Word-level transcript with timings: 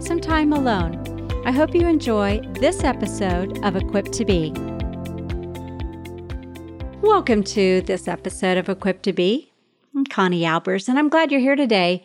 some 0.00 0.20
time 0.20 0.52
alone, 0.52 1.42
I 1.44 1.50
hope 1.50 1.74
you 1.74 1.88
enjoy 1.88 2.40
this 2.60 2.84
episode 2.84 3.58
of 3.64 3.74
Equipped 3.74 4.12
to 4.12 4.24
Be. 4.24 4.52
Welcome 7.02 7.42
to 7.44 7.80
this 7.82 8.06
episode 8.06 8.58
of 8.58 8.68
Equipped 8.68 9.02
to 9.04 9.12
Be. 9.12 9.50
I'm 9.96 10.04
Connie 10.04 10.42
Albers, 10.42 10.88
and 10.88 11.00
I'm 11.00 11.08
glad 11.08 11.32
you're 11.32 11.40
here 11.40 11.56
today. 11.56 12.04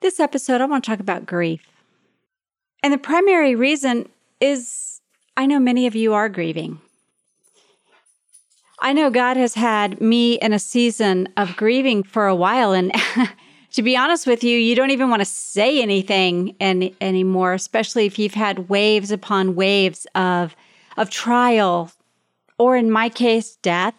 This 0.00 0.18
episode, 0.18 0.62
I 0.62 0.64
want 0.64 0.84
to 0.84 0.90
talk 0.90 1.00
about 1.00 1.26
grief. 1.26 1.60
And 2.82 2.94
the 2.94 2.98
primary 2.98 3.54
reason 3.54 4.08
is 4.40 5.02
I 5.36 5.44
know 5.44 5.58
many 5.58 5.86
of 5.86 5.94
you 5.94 6.14
are 6.14 6.30
grieving. 6.30 6.80
I 8.80 8.94
know 8.94 9.10
God 9.10 9.36
has 9.36 9.52
had 9.52 10.00
me 10.00 10.34
in 10.34 10.54
a 10.54 10.58
season 10.58 11.28
of 11.36 11.56
grieving 11.56 12.04
for 12.04 12.26
a 12.26 12.34
while. 12.34 12.72
And 12.72 12.90
to 13.72 13.82
be 13.82 13.96
honest 13.96 14.26
with 14.26 14.42
you, 14.42 14.58
you 14.58 14.74
don't 14.74 14.90
even 14.90 15.10
want 15.10 15.20
to 15.20 15.26
say 15.26 15.80
anything 15.82 16.56
any, 16.58 16.94
anymore, 17.00 17.54
especially 17.54 18.06
if 18.06 18.18
you've 18.18 18.34
had 18.34 18.68
waves 18.68 19.10
upon 19.10 19.54
waves 19.54 20.06
of, 20.14 20.56
of 20.96 21.10
trial, 21.10 21.90
or 22.58 22.76
in 22.76 22.90
my 22.90 23.08
case, 23.08 23.56
death, 23.56 23.94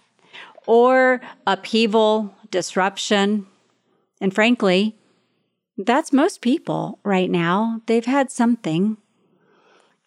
or 0.65 1.21
upheaval, 1.45 2.33
disruption. 2.51 3.45
And 4.19 4.33
frankly, 4.33 4.95
that's 5.77 6.11
most 6.11 6.41
people 6.41 6.99
right 7.03 7.29
now. 7.29 7.81
They've 7.85 8.05
had 8.05 8.31
something. 8.31 8.97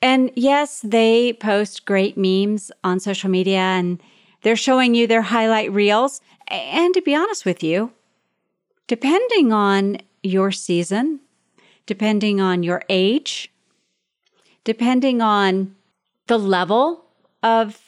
And 0.02 0.30
yes, 0.34 0.80
they 0.80 1.32
post 1.32 1.86
great 1.86 2.16
memes 2.16 2.72
on 2.82 3.00
social 3.00 3.30
media 3.30 3.60
and 3.60 4.02
they're 4.42 4.56
showing 4.56 4.94
you 4.94 5.06
their 5.06 5.22
highlight 5.22 5.72
reels. 5.72 6.20
And 6.48 6.92
to 6.94 7.00
be 7.00 7.14
honest 7.14 7.46
with 7.46 7.62
you, 7.62 7.92
depending 8.86 9.52
on 9.52 9.98
your 10.22 10.50
season, 10.50 11.20
depending 11.86 12.40
on 12.40 12.62
your 12.62 12.82
age, 12.88 13.52
depending 14.64 15.20
on 15.20 15.74
the 16.26 16.38
level 16.38 17.04
of 17.42 17.80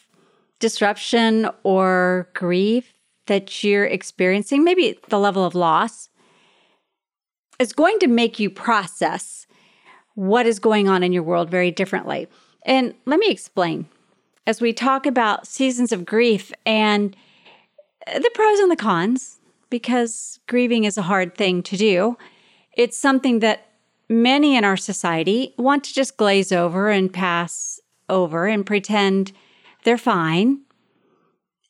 disruption 0.58 1.48
or 1.62 2.28
grief 2.34 2.94
that 3.26 3.62
you're 3.62 3.84
experiencing, 3.84 4.64
maybe 4.64 4.98
the 5.08 5.18
level 5.18 5.44
of 5.44 5.54
loss, 5.54 6.08
is 7.58 7.72
going 7.72 7.98
to 8.00 8.06
make 8.06 8.40
you 8.40 8.50
process 8.50 9.46
what 10.14 10.46
is 10.46 10.58
going 10.58 10.88
on 10.88 11.02
in 11.02 11.12
your 11.12 11.22
world 11.22 11.50
very 11.50 11.70
differently. 11.70 12.28
And 12.66 12.94
let 13.06 13.18
me 13.18 13.28
explain. 13.28 13.86
As 14.46 14.60
we 14.60 14.72
talk 14.72 15.06
about 15.06 15.46
seasons 15.46 15.92
of 15.92 16.04
grief 16.04 16.52
and 16.66 17.16
the 18.06 18.30
pros 18.34 18.58
and 18.58 18.70
the 18.70 18.76
cons, 18.76 19.40
because 19.74 20.38
grieving 20.46 20.84
is 20.84 20.96
a 20.96 21.02
hard 21.02 21.34
thing 21.34 21.60
to 21.60 21.76
do, 21.76 22.16
it's 22.76 22.96
something 22.96 23.40
that 23.40 23.72
many 24.08 24.56
in 24.56 24.62
our 24.62 24.76
society 24.76 25.52
want 25.58 25.82
to 25.82 25.92
just 25.92 26.16
glaze 26.16 26.52
over 26.52 26.90
and 26.90 27.12
pass 27.12 27.80
over 28.08 28.46
and 28.46 28.64
pretend 28.64 29.32
they're 29.82 29.98
fine. 29.98 30.60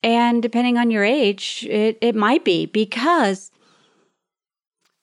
And 0.02 0.42
depending 0.42 0.76
on 0.76 0.90
your 0.90 1.02
age, 1.02 1.66
it, 1.70 1.96
it 2.02 2.14
might 2.14 2.44
be 2.44 2.66
because 2.66 3.50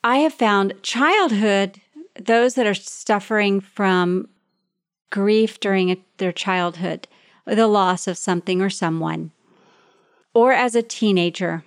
I 0.04 0.18
have 0.18 0.36
found 0.36 0.76
childhood, 0.84 1.82
those 2.24 2.54
that 2.54 2.68
are 2.68 2.76
suffering 2.76 3.62
from 3.62 4.30
grief 5.10 5.60
during 5.60 6.04
their 6.18 6.32
childhood, 6.32 7.08
the 7.48 7.66
loss 7.66 8.06
of 8.06 8.16
something 8.16 8.62
or 8.62 8.70
someone, 8.70 9.32
or 10.36 10.54
as 10.54 10.76
a 10.76 10.84
teenager, 10.84 11.64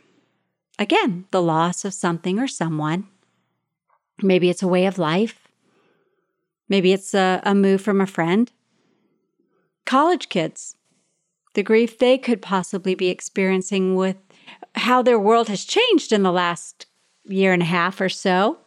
again, 0.79 1.27
the 1.31 1.43
loss 1.43 1.85
of 1.85 1.95
something 1.95 2.39
or 2.39 2.49
someone. 2.49 3.09
Maybe 4.23 4.49
it's 4.51 4.63
a 4.63 4.69
way 4.69 4.87
of 4.87 4.99
life. 4.99 5.49
Maybe 6.69 6.93
it's 6.93 7.15
a, 7.15 7.41
a 7.45 7.55
move 7.55 7.81
from 7.81 8.01
a 8.01 8.07
friend. 8.07 8.51
College 9.85 10.29
kids, 10.29 10.77
the 11.55 11.63
grief 11.63 11.99
they 11.99 12.17
could 12.17 12.41
possibly 12.41 12.95
be 12.95 13.09
experiencing 13.09 13.97
with 13.97 14.17
how 14.77 15.03
their 15.03 15.19
world 15.19 15.49
has 15.49 15.65
changed 15.65 16.13
in 16.13 16.23
the 16.23 16.33
last 16.33 16.87
year 17.25 17.53
and 17.53 17.63
a 17.63 17.67
half 17.67 18.01
or 18.01 18.09
so. 18.09 18.59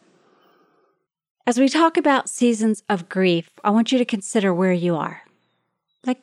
As 1.46 1.58
we 1.58 1.68
talk 1.68 1.96
about 1.96 2.28
seasons 2.28 2.82
of 2.88 3.08
grief, 3.08 3.50
I 3.64 3.70
want 3.70 3.90
you 3.90 3.98
to 3.98 4.04
consider 4.04 4.52
where 4.52 4.72
you 4.72 4.96
are. 4.96 5.22
Like, 6.04 6.20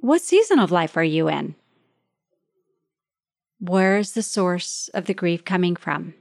what 0.00 0.22
season 0.22 0.58
of 0.58 0.70
life 0.70 0.96
are 0.96 1.04
you 1.04 1.28
in? 1.28 1.56
Where 3.60 3.98
is 3.98 4.12
the 4.12 4.22
source 4.22 4.88
of 4.94 5.06
the 5.06 5.14
grief 5.14 5.44
coming 5.44 5.74
from? 5.74 6.14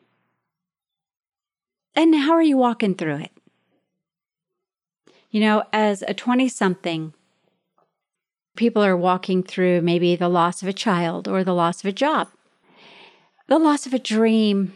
And 1.96 2.16
how 2.16 2.34
are 2.34 2.42
you 2.42 2.58
walking 2.58 2.96
through 2.96 3.18
it? 3.18 3.32
You 5.30 5.42
know, 5.42 5.64
as 5.72 6.04
a 6.08 6.14
20 6.14 6.48
something, 6.50 7.14
people 8.56 8.84
are 8.84 8.98
walking 8.98 9.44
through 9.44 9.82
maybe 9.82 10.16
the 10.16 10.30
loss 10.30 10.62
of 10.62 10.68
a 10.68 10.74
child 10.74 11.28
or 11.28 11.44
the 11.44 11.54
loss 11.54 11.82
of 11.82 11.86
a 11.86 11.92
job, 11.92 12.30
the 13.48 13.60
loss 13.60 13.86
of 13.86 13.94
a 13.94 14.00
dream, 14.00 14.74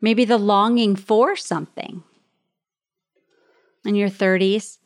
maybe 0.00 0.24
the 0.24 0.38
longing 0.38 0.94
for 0.94 1.36
something. 1.36 2.04
In 3.84 3.94
your 3.94 4.10
30s, 4.10 4.78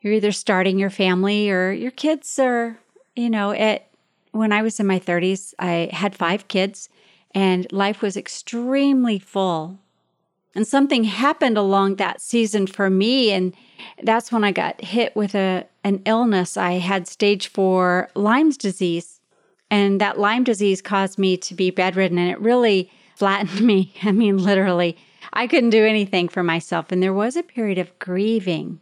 you're 0.00 0.12
either 0.12 0.32
starting 0.32 0.78
your 0.78 0.90
family 0.90 1.48
or 1.48 1.72
your 1.72 1.90
kids 1.90 2.38
are, 2.38 2.78
you 3.14 3.30
know, 3.30 3.52
at 3.52 3.88
when 4.34 4.52
I 4.52 4.62
was 4.62 4.80
in 4.80 4.86
my 4.86 4.98
30s, 4.98 5.54
I 5.58 5.88
had 5.92 6.16
five 6.16 6.48
kids 6.48 6.88
and 7.34 7.70
life 7.72 8.02
was 8.02 8.16
extremely 8.16 9.18
full. 9.18 9.78
And 10.56 10.66
something 10.66 11.04
happened 11.04 11.56
along 11.56 11.96
that 11.96 12.20
season 12.20 12.66
for 12.66 12.90
me 12.90 13.30
and 13.30 13.54
that's 14.02 14.32
when 14.32 14.44
I 14.44 14.50
got 14.52 14.80
hit 14.80 15.14
with 15.14 15.34
a 15.34 15.66
an 15.84 16.02
illness. 16.04 16.56
I 16.56 16.72
had 16.72 17.06
stage 17.06 17.48
4 17.48 18.08
Lyme's 18.14 18.56
disease 18.56 19.20
and 19.70 20.00
that 20.00 20.18
Lyme 20.18 20.44
disease 20.44 20.82
caused 20.82 21.18
me 21.18 21.36
to 21.36 21.54
be 21.54 21.70
bedridden 21.70 22.18
and 22.18 22.30
it 22.30 22.40
really 22.40 22.90
flattened 23.16 23.60
me. 23.66 23.94
I 24.02 24.10
mean, 24.10 24.38
literally, 24.38 24.96
I 25.32 25.46
couldn't 25.46 25.70
do 25.70 25.84
anything 25.84 26.28
for 26.28 26.42
myself. 26.42 26.90
And 26.90 27.02
there 27.02 27.12
was 27.12 27.36
a 27.36 27.42
period 27.42 27.78
of 27.78 27.96
grieving 28.00 28.80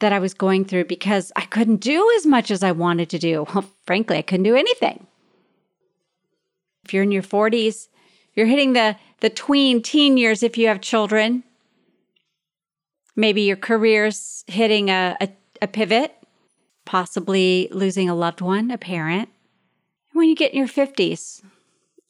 that 0.00 0.12
I 0.12 0.18
was 0.18 0.34
going 0.34 0.64
through 0.64 0.84
because 0.84 1.32
I 1.34 1.42
couldn't 1.42 1.78
do 1.78 2.12
as 2.16 2.26
much 2.26 2.50
as 2.50 2.62
I 2.62 2.72
wanted 2.72 3.10
to 3.10 3.18
do. 3.18 3.46
Well, 3.54 3.68
frankly, 3.86 4.18
I 4.18 4.22
couldn't 4.22 4.44
do 4.44 4.56
anything. 4.56 5.06
If 6.84 6.94
you're 6.94 7.02
in 7.02 7.12
your 7.12 7.22
40s, 7.22 7.88
you're 8.34 8.46
hitting 8.46 8.72
the, 8.72 8.96
the 9.20 9.30
tween 9.30 9.82
teen 9.82 10.16
years 10.16 10.42
if 10.42 10.56
you 10.56 10.68
have 10.68 10.80
children. 10.80 11.42
Maybe 13.16 13.42
your 13.42 13.56
career's 13.56 14.44
hitting 14.46 14.90
a, 14.90 15.16
a, 15.20 15.28
a 15.60 15.66
pivot, 15.66 16.14
possibly 16.84 17.68
losing 17.72 18.08
a 18.08 18.14
loved 18.14 18.40
one, 18.40 18.70
a 18.70 18.78
parent. 18.78 19.28
When 20.12 20.28
you 20.28 20.36
get 20.36 20.52
in 20.52 20.58
your 20.58 20.68
50s, 20.68 21.42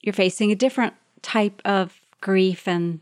you're 0.02 0.12
facing 0.12 0.52
a 0.52 0.56
different 0.56 0.94
type 1.22 1.62
of 1.64 1.98
grief 2.20 2.68
and 2.68 3.00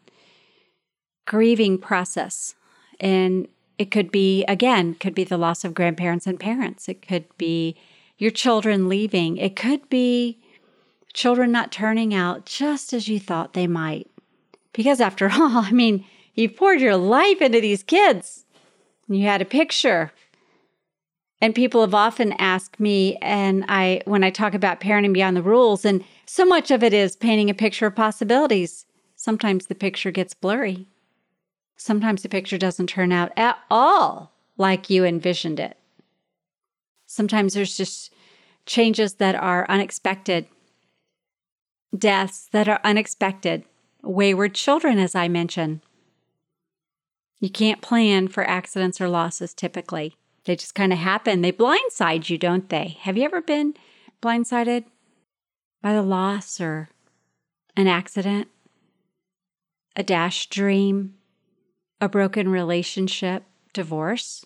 grieving 1.26 1.78
process. 1.78 2.54
And 3.00 3.48
it 3.78 3.90
could 3.90 4.10
be, 4.10 4.44
again, 4.44 4.94
could 4.94 5.14
be 5.14 5.24
the 5.24 5.36
loss 5.36 5.64
of 5.64 5.74
grandparents 5.74 6.26
and 6.26 6.40
parents. 6.40 6.88
It 6.88 7.06
could 7.06 7.24
be 7.36 7.76
your 8.18 8.30
children 8.30 8.88
leaving. 8.88 9.36
It 9.36 9.56
could 9.56 9.88
be 9.88 10.38
children 11.12 11.52
not 11.52 11.72
turning 11.72 12.14
out 12.14 12.46
just 12.46 12.92
as 12.92 13.08
you 13.08 13.20
thought 13.20 13.52
they 13.52 13.66
might. 13.66 14.10
Because 14.72 15.00
after 15.00 15.30
all, 15.32 15.64
I 15.64 15.72
mean, 15.72 16.04
you 16.34 16.48
poured 16.48 16.80
your 16.80 16.96
life 16.96 17.40
into 17.40 17.60
these 17.60 17.82
kids. 17.82 18.44
You 19.08 19.26
had 19.26 19.42
a 19.42 19.46
picture 19.46 20.12
and 21.40 21.54
people 21.54 21.82
have 21.82 21.94
often 21.94 22.32
asked 22.38 22.80
me, 22.80 23.16
and 23.16 23.64
I, 23.68 24.00
when 24.06 24.24
I 24.24 24.30
talk 24.30 24.54
about 24.54 24.80
parenting 24.80 25.12
beyond 25.12 25.36
the 25.36 25.42
rules, 25.42 25.84
and 25.84 26.02
so 26.24 26.44
much 26.44 26.70
of 26.70 26.82
it 26.82 26.94
is 26.94 27.14
painting 27.14 27.50
a 27.50 27.54
picture 27.54 27.86
of 27.86 27.94
possibilities. 27.94 28.86
Sometimes 29.16 29.66
the 29.66 29.74
picture 29.74 30.10
gets 30.10 30.34
blurry. 30.34 30.86
Sometimes 31.76 32.22
the 32.22 32.28
picture 32.28 32.58
doesn't 32.58 32.88
turn 32.88 33.12
out 33.12 33.32
at 33.36 33.58
all 33.70 34.32
like 34.56 34.90
you 34.90 35.04
envisioned 35.04 35.60
it. 35.60 35.76
Sometimes 37.06 37.54
there's 37.54 37.76
just 37.76 38.12
changes 38.64 39.14
that 39.14 39.34
are 39.34 39.68
unexpected, 39.68 40.46
deaths 41.96 42.48
that 42.52 42.68
are 42.68 42.80
unexpected, 42.82 43.64
wayward 44.02 44.54
children, 44.54 44.98
as 44.98 45.14
I 45.14 45.28
mentioned. 45.28 45.80
You 47.38 47.50
can't 47.50 47.82
plan 47.82 48.28
for 48.28 48.48
accidents 48.48 49.00
or 49.00 49.08
losses 49.08 49.54
typically. 49.54 50.16
They 50.44 50.56
just 50.56 50.74
kind 50.74 50.92
of 50.92 50.98
happen. 50.98 51.42
They 51.42 51.52
blindside 51.52 52.30
you, 52.30 52.38
don't 52.38 52.68
they? 52.70 52.96
Have 53.00 53.16
you 53.16 53.24
ever 53.24 53.42
been 53.42 53.74
blindsided 54.22 54.84
by 55.82 55.92
the 55.92 56.02
loss 56.02 56.60
or 56.60 56.88
an 57.76 57.86
accident, 57.86 58.48
a 59.94 60.02
dashed 60.02 60.50
dream, 60.50 61.14
a 62.00 62.08
broken 62.08 62.48
relationship, 62.48 63.44
divorce? 63.72 64.44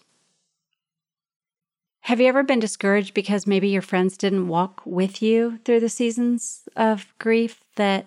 Have 2.02 2.20
you 2.20 2.26
ever 2.26 2.42
been 2.42 2.60
discouraged 2.60 3.14
because 3.14 3.46
maybe 3.46 3.68
your 3.68 3.82
friends 3.82 4.16
didn't 4.16 4.48
walk 4.48 4.82
with 4.84 5.20
you 5.22 5.58
through 5.64 5.80
the 5.80 5.88
seasons 5.88 6.68
of 6.74 7.12
grief 7.18 7.60
that 7.76 8.06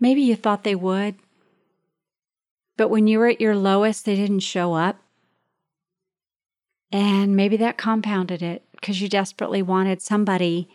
maybe 0.00 0.22
you 0.22 0.34
thought 0.34 0.64
they 0.64 0.74
would? 0.74 1.16
But 2.76 2.88
when 2.88 3.06
you 3.06 3.18
were 3.18 3.28
at 3.28 3.40
your 3.40 3.54
lowest, 3.54 4.04
they 4.06 4.16
didn't 4.16 4.40
show 4.40 4.72
up. 4.72 4.96
And 6.90 7.36
maybe 7.36 7.56
that 7.58 7.76
compounded 7.76 8.42
it 8.42 8.64
because 8.72 9.00
you 9.00 9.08
desperately 9.08 9.62
wanted 9.62 10.00
somebody 10.00 10.68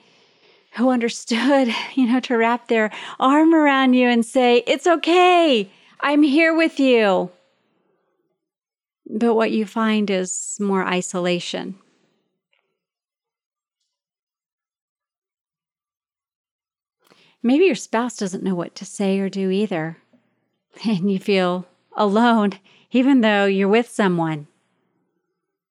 who 0.73 0.89
understood, 0.91 1.69
you 1.95 2.07
know, 2.07 2.19
to 2.21 2.37
wrap 2.37 2.67
their 2.67 2.91
arm 3.19 3.53
around 3.53 3.93
you 3.93 4.07
and 4.07 4.25
say, 4.25 4.63
It's 4.67 4.87
okay. 4.87 5.69
I'm 5.99 6.23
here 6.23 6.55
with 6.55 6.79
you. 6.79 7.31
But 9.07 9.35
what 9.35 9.51
you 9.51 9.65
find 9.65 10.09
is 10.09 10.57
more 10.59 10.85
isolation. 10.85 11.75
Maybe 17.43 17.65
your 17.65 17.75
spouse 17.75 18.17
doesn't 18.17 18.43
know 18.43 18.55
what 18.55 18.73
to 18.75 18.85
say 18.85 19.19
or 19.19 19.29
do 19.29 19.49
either. 19.49 19.97
And 20.85 21.09
you 21.09 21.19
feel 21.19 21.65
alone, 21.95 22.53
even 22.91 23.21
though 23.21 23.45
you're 23.45 23.69
with 23.69 23.87
someone. 23.87 24.47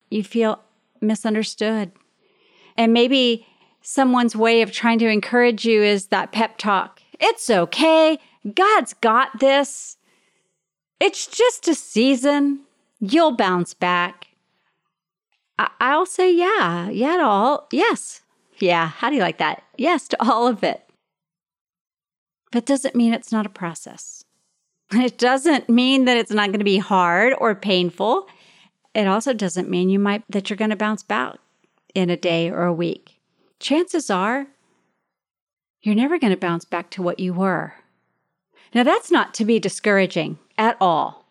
You 0.09 0.25
feel 0.25 0.61
misunderstood. 1.03 1.93
And 2.77 2.95
maybe 2.95 3.47
someone's 3.83 4.35
way 4.35 4.63
of 4.63 4.73
trying 4.73 4.99
to 5.01 5.09
encourage 5.09 5.67
you 5.67 5.83
is 5.83 6.07
that 6.07 6.33
pep 6.33 6.57
talk. 6.57 7.03
It's 7.21 7.51
okay. 7.51 8.19
God's 8.55 8.95
got 8.95 9.41
this. 9.41 9.99
It's 11.01 11.27
just 11.27 11.69
a 11.69 11.75
season. 11.75 12.61
You'll 13.01 13.37
bounce 13.37 13.75
back. 13.75 14.29
I- 15.59 15.97
will 15.97 16.07
say, 16.07 16.33
yeah, 16.33 16.89
yeah 16.89 17.17
to 17.17 17.23
all. 17.25 17.69
Yes. 17.71 18.23
Yeah. 18.59 18.89
How 18.89 19.11
do 19.11 19.17
you 19.17 19.23
like 19.23 19.39
that? 19.39 19.63
Yes 19.77 20.09
to 20.09 20.23
all 20.23 20.47
of 20.47 20.63
it. 20.65 20.83
But 22.51 22.67
doesn't 22.67 22.95
mean 22.95 23.13
it's 23.13 23.33
not 23.33 23.47
a 23.47 23.51
process. 23.51 24.25
It 24.93 25.19
doesn't 25.19 25.69
mean 25.69 26.05
that 26.05 26.19
it's 26.19 26.31
not 26.31 26.49
going 26.49 26.61
to 26.61 26.65
be 26.65 26.79
hard 26.79 27.35
or 27.39 27.55
painful. 27.55 28.29
It 28.95 29.09
also 29.09 29.33
doesn't 29.33 29.69
mean 29.69 29.89
you 29.89 29.99
might 29.99 30.23
that 30.29 30.49
you're 30.49 30.57
going 30.57 30.71
to 30.71 30.77
bounce 30.77 31.03
back 31.03 31.37
in 31.95 32.11
a 32.11 32.17
day 32.17 32.49
or 32.51 32.65
a 32.65 32.73
week. 32.73 33.19
Chances 33.59 34.09
are 34.11 34.47
you're 35.83 35.95
never 35.95 36.19
going 36.19 36.33
to 36.33 36.39
bounce 36.39 36.65
back 36.65 36.91
to 36.91 37.03
what 37.03 37.19
you 37.19 37.33
were. 37.33 37.75
Now 38.75 38.85
that's 38.85 39.11
not 39.11 39.35
to 39.35 39.45
be 39.45 39.59
discouraging 39.59 40.39
at 40.57 40.77
all. 40.81 41.24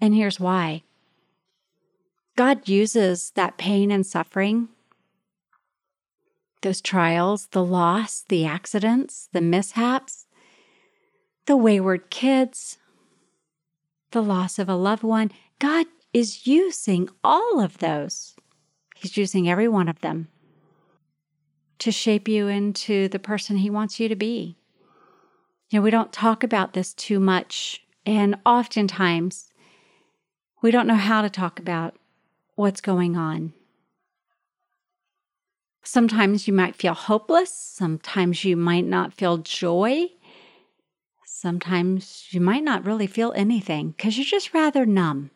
And 0.00 0.14
here's 0.14 0.40
why. 0.40 0.82
God 2.36 2.68
uses 2.68 3.32
that 3.34 3.58
pain 3.58 3.90
and 3.90 4.06
suffering, 4.06 4.68
those 6.62 6.80
trials, 6.80 7.46
the 7.48 7.64
loss, 7.64 8.24
the 8.28 8.44
accidents, 8.44 9.28
the 9.32 9.40
mishaps, 9.40 10.26
the 11.46 11.56
wayward 11.56 12.10
kids, 12.10 12.78
the 14.12 14.22
loss 14.22 14.58
of 14.58 14.68
a 14.68 14.74
loved 14.74 15.02
one. 15.02 15.32
God 15.58 15.86
is 16.12 16.46
using 16.46 17.08
all 17.24 17.60
of 17.60 17.78
those. 17.78 18.36
He's 18.94 19.16
using 19.16 19.48
every 19.48 19.68
one 19.68 19.88
of 19.88 20.00
them 20.00 20.28
to 21.78 21.92
shape 21.92 22.28
you 22.28 22.48
into 22.48 23.08
the 23.08 23.18
person 23.18 23.56
He 23.56 23.70
wants 23.70 24.00
you 24.00 24.08
to 24.08 24.16
be. 24.16 24.56
You 25.70 25.78
know, 25.78 25.82
we 25.82 25.90
don't 25.90 26.12
talk 26.12 26.42
about 26.42 26.72
this 26.72 26.94
too 26.94 27.20
much, 27.20 27.82
and 28.06 28.36
oftentimes 28.46 29.47
we 30.62 30.70
don't 30.70 30.86
know 30.86 30.94
how 30.94 31.22
to 31.22 31.30
talk 31.30 31.58
about 31.58 31.94
what's 32.54 32.80
going 32.80 33.16
on. 33.16 33.52
Sometimes 35.82 36.46
you 36.46 36.52
might 36.52 36.76
feel 36.76 36.94
hopeless, 36.94 37.52
sometimes 37.52 38.44
you 38.44 38.56
might 38.56 38.84
not 38.84 39.14
feel 39.14 39.38
joy. 39.38 40.06
Sometimes 41.24 42.26
you 42.30 42.40
might 42.40 42.64
not 42.64 42.84
really 42.84 43.06
feel 43.06 43.32
anything 43.36 43.90
because 43.90 44.18
you're 44.18 44.24
just 44.24 44.52
rather 44.52 44.84
numb. 44.84 45.30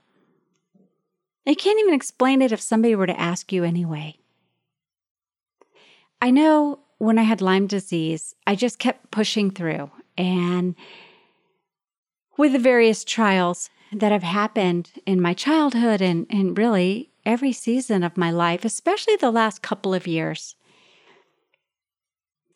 You 1.47 1.55
can't 1.55 1.79
even 1.79 1.95
explain 1.95 2.43
it 2.43 2.51
if 2.51 2.61
somebody 2.61 2.97
were 2.97 3.07
to 3.07 3.21
ask 3.21 3.53
you 3.53 3.63
anyway. 3.63 4.17
I 6.21 6.31
know 6.31 6.81
when 6.99 7.19
I 7.19 7.23
had 7.23 7.41
Lyme 7.41 7.67
disease, 7.67 8.35
I 8.47 8.57
just 8.57 8.79
kept 8.79 9.11
pushing 9.11 9.51
through. 9.51 9.91
And 10.19 10.75
with 12.37 12.53
the 12.53 12.59
various 12.59 13.05
trials 13.05 13.71
that 13.93 14.13
have 14.13 14.23
happened 14.23 14.91
in 15.07 15.21
my 15.21 15.35
childhood 15.35 16.01
and, 16.01 16.27
and 16.31 16.57
really 16.57 17.11
every 17.25 17.53
season 17.53 18.03
of 18.03 18.17
my 18.17 18.31
life, 18.31 18.65
especially 18.65 19.17
the 19.17 19.31
last 19.31 19.63
couple 19.63 19.95
of 19.95 20.07
years, 20.07 20.57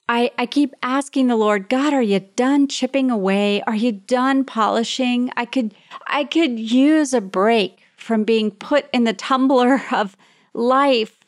I, 0.09 0.31
I 0.39 0.47
keep 0.47 0.75
asking 0.83 1.27
the 1.27 1.37
Lord, 1.37 1.69
God, 1.69 1.93
are 1.93 2.03
you 2.03 2.21
done 2.21 2.69
chipping 2.69 3.11
away? 3.11 3.61
Are 3.63 3.75
you 3.75 3.93
done 3.93 4.45
polishing? 4.45 5.31
I 5.37 5.45
could 5.45 5.75
I 6.07 6.25
could 6.25 6.59
use 6.61 7.13
a 7.13 7.21
break 7.21 7.81
from 7.97 8.23
being 8.23 8.53
put 8.53 8.87
in 8.93 9.05
the 9.05 9.13
tumbler 9.13 9.83
of 9.93 10.17
life. 10.55 11.19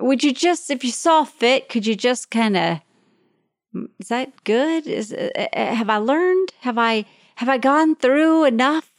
Would 0.00 0.24
you 0.24 0.32
just, 0.32 0.70
if 0.70 0.82
you 0.82 0.90
saw 0.90 1.22
fit, 1.24 1.68
could 1.68 1.86
you 1.86 1.94
just 1.94 2.30
kind 2.30 2.56
of 2.56 2.80
is 4.00 4.08
that 4.08 4.44
good? 4.44 4.86
Is 4.86 5.12
uh, 5.12 5.30
uh, 5.52 5.74
have 5.74 5.88
I 5.88 5.96
learned? 5.96 6.52
Have 6.60 6.78
I 6.78 7.06
have 7.36 7.48
I 7.48 7.58
gone 7.58 7.96
through 7.96 8.44
enough? 8.44 8.90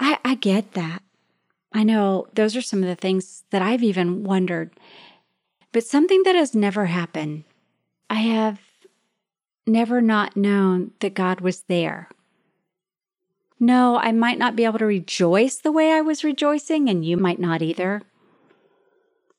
I 0.00 0.18
I 0.24 0.34
get 0.34 0.72
that. 0.72 1.02
I 1.72 1.84
know 1.84 2.26
those 2.34 2.54
are 2.56 2.62
some 2.62 2.82
of 2.82 2.88
the 2.88 2.96
things 2.96 3.44
that 3.50 3.62
I've 3.62 3.82
even 3.82 4.24
wondered 4.24 4.70
but 5.72 5.84
something 5.84 6.22
that 6.24 6.34
has 6.34 6.54
never 6.54 6.86
happened. 6.86 7.44
I 8.08 8.16
have 8.16 8.60
never 9.66 10.00
not 10.00 10.36
known 10.36 10.92
that 11.00 11.14
God 11.14 11.40
was 11.40 11.62
there. 11.62 12.08
No, 13.58 13.96
I 13.96 14.12
might 14.12 14.38
not 14.38 14.54
be 14.56 14.64
able 14.64 14.78
to 14.80 14.86
rejoice 14.86 15.56
the 15.56 15.72
way 15.72 15.92
I 15.92 16.00
was 16.00 16.24
rejoicing, 16.24 16.88
and 16.88 17.04
you 17.04 17.16
might 17.16 17.38
not 17.38 17.62
either. 17.62 18.02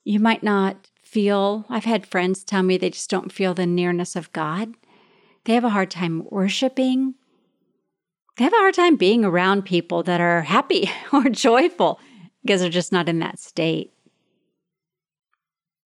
You 0.04 0.20
might 0.20 0.44
not 0.44 0.90
feel, 1.04 1.66
I've 1.70 1.84
had 1.86 2.08
friends 2.08 2.44
tell 2.44 2.64
me 2.64 2.78
they 2.78 2.90
just 2.90 3.10
don't 3.10 3.32
feel 3.32 3.54
the 3.54 3.66
nearness 3.66 4.16
of 4.16 4.34
God. 4.34 4.74
They 5.46 5.54
have 5.54 5.64
a 5.64 5.70
hard 5.70 5.92
time 5.92 6.26
worshiping. 6.30 7.16
They 8.38 8.44
have 8.46 8.54
a 8.54 8.58
hard 8.58 8.74
time 8.74 8.96
being 8.96 9.26
around 9.26 9.64
people 9.64 10.04
that 10.04 10.22
are 10.22 10.42
happy 10.42 10.90
or 11.14 11.30
joyful 11.30 12.00
because 12.44 12.62
they're 12.62 12.70
just 12.70 12.92
not 12.92 13.10
in 13.10 13.20
that 13.20 13.40
state. 13.40 13.92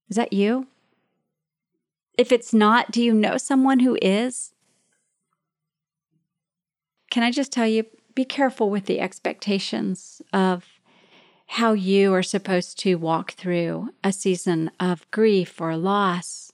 Is 0.10 0.16
that 0.16 0.34
you? 0.34 0.68
If 2.18 2.32
it's 2.32 2.54
not, 2.54 2.92
do 2.92 3.04
you 3.04 3.14
know 3.14 3.38
someone 3.38 3.80
who 3.80 3.98
is? 4.02 4.54
Can 7.12 7.24
I 7.24 7.32
just 7.32 7.52
tell 7.52 7.68
you, 7.68 7.86
be 8.16 8.26
careful 8.26 8.70
with 8.70 8.86
the 8.86 9.00
expectations 9.00 10.22
of 10.34 10.66
how 11.48 11.74
you 11.74 12.14
are 12.14 12.24
supposed 12.24 12.78
to 12.80 12.96
walk 12.96 13.32
through 13.34 13.90
a 14.04 14.12
season 14.12 14.70
of 14.80 15.10
grief 15.12 15.60
or 15.62 15.78
loss. 15.78 16.47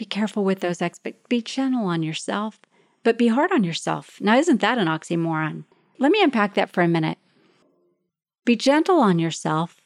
Be 0.00 0.06
careful 0.06 0.44
with 0.44 0.60
those 0.60 0.80
expect 0.80 1.28
be 1.28 1.42
gentle 1.42 1.84
on 1.84 2.02
yourself, 2.02 2.58
but 3.04 3.18
be 3.18 3.28
hard 3.28 3.52
on 3.52 3.64
yourself. 3.64 4.18
Now 4.18 4.38
isn't 4.38 4.62
that 4.62 4.78
an 4.78 4.88
oxymoron? 4.88 5.64
Let 5.98 6.10
me 6.10 6.22
unpack 6.22 6.54
that 6.54 6.70
for 6.70 6.80
a 6.80 6.88
minute. 6.88 7.18
Be 8.46 8.56
gentle 8.56 8.98
on 9.00 9.18
yourself 9.18 9.76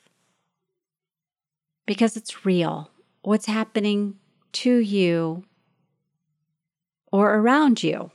because 1.84 2.16
it's 2.16 2.46
real. 2.46 2.92
What's 3.22 3.46
happening 3.46 4.14
to 4.52 4.76
you 4.76 5.46
or 7.10 7.34
around 7.34 7.82
you, 7.82 8.12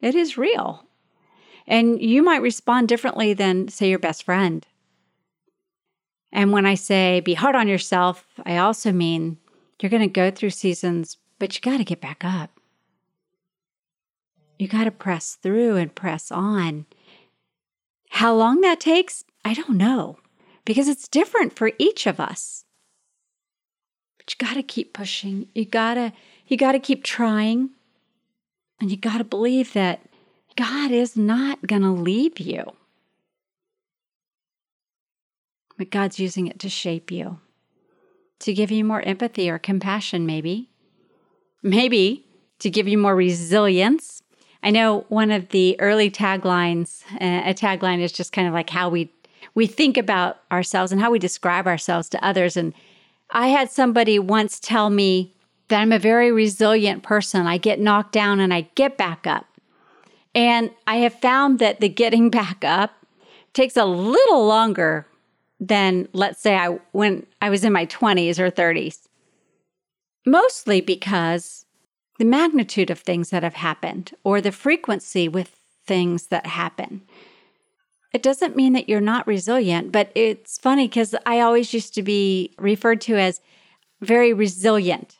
it 0.00 0.14
is 0.14 0.38
real. 0.38 0.86
And 1.66 2.00
you 2.00 2.22
might 2.22 2.40
respond 2.40 2.88
differently 2.88 3.34
than, 3.34 3.68
say, 3.68 3.90
your 3.90 3.98
best 3.98 4.22
friend. 4.22 4.66
And 6.32 6.52
when 6.52 6.64
I 6.64 6.74
say 6.74 7.20
be 7.20 7.34
hard 7.34 7.54
on 7.54 7.68
yourself, 7.68 8.24
I 8.46 8.56
also 8.56 8.92
mean 8.92 9.36
you're 9.82 9.90
going 9.90 10.00
to 10.00 10.08
go 10.08 10.30
through 10.30 10.48
seasons, 10.48 11.18
but 11.44 11.54
you 11.54 11.60
got 11.60 11.76
to 11.76 11.84
get 11.84 12.00
back 12.00 12.24
up. 12.24 12.58
You 14.58 14.66
got 14.66 14.84
to 14.84 14.90
press 14.90 15.34
through 15.34 15.76
and 15.76 15.94
press 15.94 16.32
on. 16.32 16.86
How 18.08 18.34
long 18.34 18.62
that 18.62 18.80
takes, 18.80 19.24
I 19.44 19.52
don't 19.52 19.76
know, 19.76 20.16
because 20.64 20.88
it's 20.88 21.06
different 21.06 21.54
for 21.54 21.72
each 21.78 22.06
of 22.06 22.18
us. 22.18 22.64
But 24.16 24.32
you 24.32 24.46
got 24.46 24.54
to 24.54 24.62
keep 24.62 24.94
pushing. 24.94 25.48
You 25.54 25.66
got 25.66 25.94
to 25.96 26.14
you 26.46 26.56
got 26.56 26.72
to 26.72 26.78
keep 26.78 27.04
trying. 27.04 27.72
And 28.80 28.90
you 28.90 28.96
got 28.96 29.18
to 29.18 29.24
believe 29.24 29.74
that 29.74 30.00
God 30.56 30.92
is 30.92 31.14
not 31.14 31.66
going 31.66 31.82
to 31.82 31.90
leave 31.90 32.40
you. 32.40 32.72
But 35.76 35.90
God's 35.90 36.18
using 36.18 36.46
it 36.46 36.58
to 36.60 36.70
shape 36.70 37.10
you, 37.10 37.38
to 38.38 38.54
give 38.54 38.70
you 38.70 38.82
more 38.82 39.02
empathy 39.02 39.50
or 39.50 39.58
compassion, 39.58 40.24
maybe. 40.24 40.70
Maybe 41.64 42.24
to 42.60 42.70
give 42.70 42.86
you 42.86 42.98
more 42.98 43.16
resilience. 43.16 44.22
I 44.62 44.70
know 44.70 45.06
one 45.08 45.32
of 45.32 45.48
the 45.48 45.78
early 45.80 46.10
taglines, 46.10 47.02
uh, 47.14 47.50
a 47.50 47.54
tagline 47.54 48.00
is 48.00 48.12
just 48.12 48.32
kind 48.32 48.46
of 48.46 48.54
like 48.54 48.70
how 48.70 48.88
we 48.88 49.10
we 49.54 49.66
think 49.66 49.96
about 49.96 50.38
ourselves 50.50 50.90
and 50.90 51.00
how 51.00 51.10
we 51.10 51.18
describe 51.18 51.66
ourselves 51.66 52.08
to 52.10 52.24
others. 52.24 52.56
And 52.56 52.74
I 53.30 53.48
had 53.48 53.70
somebody 53.70 54.18
once 54.18 54.58
tell 54.58 54.90
me 54.90 55.34
that 55.68 55.80
I'm 55.80 55.92
a 55.92 55.98
very 55.98 56.32
resilient 56.32 57.02
person. 57.02 57.46
I 57.46 57.58
get 57.58 57.80
knocked 57.80 58.12
down 58.12 58.40
and 58.40 58.52
I 58.52 58.62
get 58.74 58.96
back 58.96 59.26
up. 59.26 59.46
And 60.34 60.70
I 60.86 60.96
have 60.96 61.14
found 61.14 61.60
that 61.60 61.80
the 61.80 61.88
getting 61.88 62.30
back 62.30 62.64
up 62.64 62.92
takes 63.52 63.76
a 63.76 63.84
little 63.84 64.46
longer 64.46 65.06
than, 65.60 66.08
let's 66.12 66.40
say, 66.40 66.56
I 66.56 66.78
when 66.92 67.26
I 67.40 67.50
was 67.50 67.64
in 67.64 67.72
my 67.72 67.86
20s 67.86 68.38
or 68.38 68.50
30s. 68.50 69.06
Mostly 70.26 70.80
because 70.80 71.66
the 72.18 72.24
magnitude 72.24 72.90
of 72.90 73.00
things 73.00 73.30
that 73.30 73.42
have 73.42 73.54
happened 73.54 74.12
or 74.22 74.40
the 74.40 74.52
frequency 74.52 75.28
with 75.28 75.56
things 75.86 76.28
that 76.28 76.46
happen. 76.46 77.02
It 78.12 78.22
doesn't 78.22 78.56
mean 78.56 78.72
that 78.74 78.88
you're 78.88 79.00
not 79.00 79.26
resilient, 79.26 79.90
but 79.90 80.12
it's 80.14 80.58
funny 80.58 80.86
because 80.86 81.14
I 81.26 81.40
always 81.40 81.74
used 81.74 81.94
to 81.94 82.02
be 82.02 82.54
referred 82.58 83.00
to 83.02 83.16
as 83.16 83.40
very 84.00 84.32
resilient, 84.32 85.16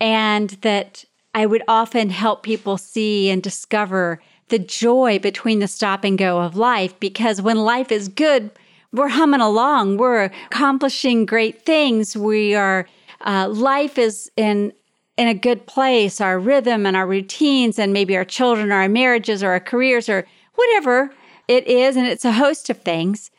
and 0.00 0.50
that 0.62 1.04
I 1.34 1.46
would 1.46 1.62
often 1.68 2.10
help 2.10 2.42
people 2.42 2.78
see 2.78 3.28
and 3.28 3.42
discover 3.42 4.22
the 4.48 4.58
joy 4.58 5.18
between 5.18 5.58
the 5.58 5.68
stop 5.68 6.04
and 6.04 6.16
go 6.16 6.40
of 6.40 6.56
life 6.56 6.98
because 7.00 7.42
when 7.42 7.58
life 7.58 7.90
is 7.92 8.08
good, 8.08 8.50
we're 8.92 9.08
humming 9.08 9.40
along, 9.40 9.96
we're 9.96 10.30
accomplishing 10.46 11.26
great 11.26 11.62
things, 11.64 12.16
we 12.16 12.54
are, 12.54 12.86
uh, 13.24 13.48
life 13.48 13.98
is 13.98 14.30
in 14.36 14.72
in 15.16 15.28
a 15.28 15.34
good 15.34 15.66
place, 15.66 16.20
our 16.20 16.40
rhythm 16.40 16.86
and 16.86 16.96
our 16.96 17.06
routines, 17.06 17.78
and 17.78 17.92
maybe 17.92 18.16
our 18.16 18.24
children, 18.24 18.72
or 18.72 18.76
our 18.76 18.88
marriages, 18.88 19.44
or 19.44 19.50
our 19.50 19.60
careers, 19.60 20.08
or 20.08 20.26
whatever 20.54 21.12
it 21.46 21.66
is, 21.68 21.96
and 21.96 22.06
it's 22.06 22.24
a 22.24 22.32
host 22.32 22.68
of 22.68 22.80
things. 22.82 23.30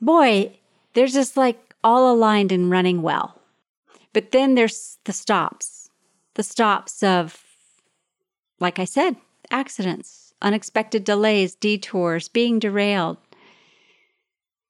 Boy, 0.00 0.56
there's 0.94 1.12
just 1.12 1.36
like 1.36 1.74
all 1.82 2.12
aligned 2.12 2.52
and 2.52 2.70
running 2.70 3.02
well. 3.02 3.40
But 4.12 4.30
then 4.30 4.54
there's 4.54 4.98
the 5.04 5.12
stops, 5.12 5.90
the 6.34 6.42
stops 6.42 7.02
of, 7.02 7.42
like 8.60 8.78
I 8.78 8.84
said, 8.84 9.16
accidents, 9.50 10.32
unexpected 10.40 11.04
delays, 11.04 11.54
detours, 11.54 12.28
being 12.28 12.58
derailed, 12.58 13.18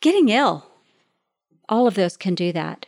getting 0.00 0.28
ill. 0.28 0.66
All 1.68 1.86
of 1.86 1.94
those 1.94 2.16
can 2.16 2.34
do 2.34 2.52
that. 2.52 2.86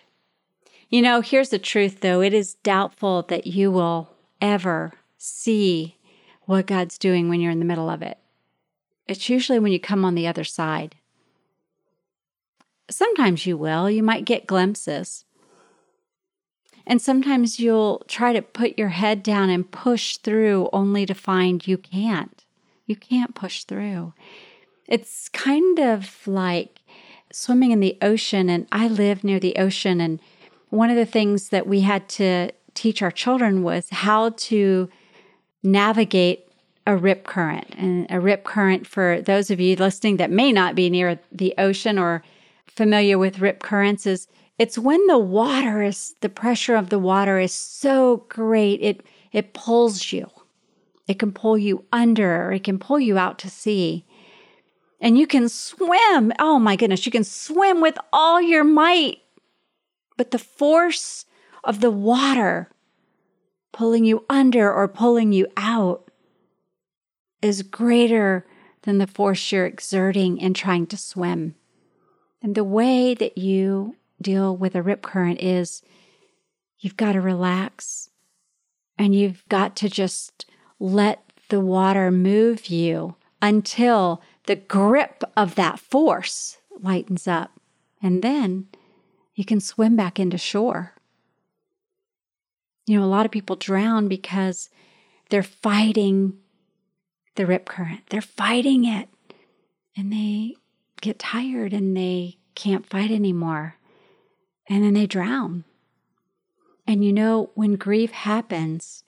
You 0.89 1.03
know, 1.03 1.21
here's 1.21 1.51
the 1.51 1.59
truth 1.59 2.01
though 2.01 2.21
it 2.21 2.33
is 2.33 2.55
doubtful 2.55 3.23
that 3.23 3.47
you 3.47 3.71
will 3.71 4.11
ever 4.41 4.93
see 5.19 5.97
what 6.47 6.67
God's 6.67 6.97
doing 6.97 7.29
when 7.29 7.41
you're 7.41 7.53
in 7.53 7.59
the 7.59 7.65
middle 7.65 7.91
of 7.91 8.03
it. 8.03 8.19
It's 9.07 9.29
usually 9.29 9.59
when 9.59 9.73
you 9.73 9.81
come 9.81 10.05
on 10.05 10.15
the 10.15 10.27
other 10.27 10.45
side. 10.45 10.97
Sometimes 12.91 13.45
you 13.47 13.57
will, 13.57 13.91
you 13.91 14.03
might 14.03 14.25
get 14.25 14.47
glimpses. 14.47 15.25
And 16.87 17.03
sometimes 17.03 17.61
you'll 17.61 18.03
try 18.09 18.33
to 18.33 18.41
put 18.41 18.79
your 18.79 18.89
head 18.89 19.23
down 19.23 19.51
and 19.51 19.71
push 19.71 20.17
through 20.17 20.71
only 20.73 21.05
to 21.05 21.15
find 21.15 21.67
you 21.67 21.77
can't. 21.77 22.45
You 22.87 22.97
can't 22.97 23.35
push 23.35 23.65
through. 23.65 24.15
It's 24.87 25.29
kind 25.29 25.79
of 25.79 26.27
like 26.27 26.81
swimming 27.31 27.73
in 27.73 27.81
the 27.81 27.99
ocean, 28.01 28.49
and 28.49 28.67
I 28.73 28.89
live 28.89 29.23
near 29.23 29.39
the 29.39 29.57
ocean. 29.57 30.01
And 30.01 30.19
one 30.71 30.91
of 30.91 30.97
the 30.97 31.07
things 31.07 31.49
that 31.51 31.67
we 31.67 31.81
had 31.81 32.09
to 32.11 32.51
teach 32.75 33.03
our 33.03 33.11
children 33.11 33.63
was 33.63 33.89
how 33.91 34.31
to 34.31 34.89
navigate 35.63 36.49
a 36.87 36.97
rip 36.97 37.25
current. 37.25 37.75
And 37.77 38.07
a 38.11 38.21
rip 38.21 38.45
current, 38.45 38.87
for 38.87 39.21
those 39.21 39.51
of 39.51 39.61
you 39.61 39.77
listening 39.77 40.17
that 40.17 40.31
may 40.31 40.53
not 40.53 40.75
be 40.75 40.89
near 40.89 41.19
the 41.31 41.55
ocean 41.59 41.99
or 41.99 42.23
familiar 42.67 43.19
with 43.19 43.41
rip 43.41 43.63
currents, 43.63 44.07
is 44.07 44.29
it's 44.59 44.79
when 44.79 45.07
the 45.07 45.19
water 45.19 45.83
is 45.83 46.15
the 46.21 46.29
pressure 46.29 46.77
of 46.77 46.89
the 46.89 46.99
water 46.99 47.39
is 47.39 47.55
so 47.55 48.25
great 48.29 48.81
it 48.81 49.05
it 49.33 49.53
pulls 49.53 50.13
you. 50.13 50.31
It 51.07 51.19
can 51.19 51.33
pull 51.33 51.57
you 51.57 51.85
under, 51.93 52.45
or 52.45 52.53
it 52.53 52.65
can 52.65 52.79
pull 52.79 53.01
you 53.01 53.19
out 53.19 53.39
to 53.41 53.51
sea. 53.51 54.05
And 55.01 55.17
you 55.17 55.27
can 55.27 55.49
swim. 55.49 56.33
Oh 56.39 56.59
my 56.59 56.77
goodness, 56.77 57.07
you 57.07 57.13
can 57.13 57.25
swim 57.25 57.81
with 57.81 57.97
all 58.13 58.41
your 58.41 58.65
might. 58.65 59.19
But 60.19 60.33
the 60.33 60.39
force 60.39 61.25
of 61.65 61.81
the 61.81 61.91
water 61.91 62.71
pulling 63.73 64.05
you 64.05 64.27
under 64.29 64.71
or 64.71 64.89
pulling 64.89 65.33
you 65.33 65.47
out 65.57 66.11
is 67.41 67.63
greater 67.63 68.45
than 68.83 68.99
the 68.99 69.07
force 69.07 69.53
you're 69.53 69.65
exerting 69.65 70.37
in 70.37 70.53
trying 70.53 70.87
to 70.89 70.97
swim. 70.97 71.55
And 72.43 72.55
the 72.55 72.65
way 72.65 73.15
that 73.15 73.39
you 73.39 73.97
deal 74.21 74.57
with 74.57 74.75
a 74.75 74.83
rip 74.83 75.03
current 75.03 75.41
is 75.41 75.83
you've 76.79 76.97
got 76.97 77.13
to 77.13 77.21
relax 77.21 78.11
and 78.99 79.15
you've 79.15 79.49
got 79.49 79.77
to 79.77 79.89
just 79.89 80.47
let 80.81 81.33
the 81.49 81.61
water 81.61 82.11
move 82.11 82.67
you 82.67 83.15
until 83.41 84.21
the 84.47 84.57
grip 84.57 85.23
of 85.37 85.55
that 85.55 85.79
force 85.79 86.59
lightens 86.81 87.29
up. 87.29 87.53
And 88.03 88.23
then 88.23 88.67
you 89.39 89.45
can 89.45 89.61
swim 89.61 89.95
back 89.95 90.19
into 90.19 90.37
shore. 90.37 90.95
You 92.89 92.99
know, 92.99 93.05
a 93.05 93.07
lot 93.07 93.25
of 93.25 93.31
people 93.31 93.55
drown 93.55 94.09
because 94.09 94.69
they're 95.31 95.45
fighting 95.45 96.39
the 97.37 97.47
rip 97.47 97.65
current. 97.65 98.01
They're 98.11 98.21
fighting 98.21 98.85
it 98.85 99.09
and 99.97 100.13
they 100.13 100.57
get 101.01 101.21
tired 101.21 101.73
and 101.73 101.97
they 101.97 102.39
can't 102.57 102.85
fight 102.85 103.13
anymore. 103.13 103.77
And 104.69 104.83
then 104.83 104.95
they 104.95 105.07
drown. 105.07 105.63
And 106.85 107.05
you 107.05 107.13
know, 107.13 107.51
when 107.55 107.77
grief 107.77 108.11
happens, 108.11 109.05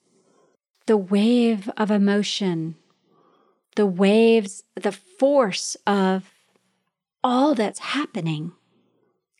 the 0.86 0.96
wave 0.96 1.68
of 1.76 1.90
emotion, 1.90 2.76
the 3.74 3.86
waves, 3.86 4.62
the 4.76 4.92
force 4.92 5.76
of 5.88 6.30
all 7.24 7.56
that's 7.56 7.80
happening 7.80 8.52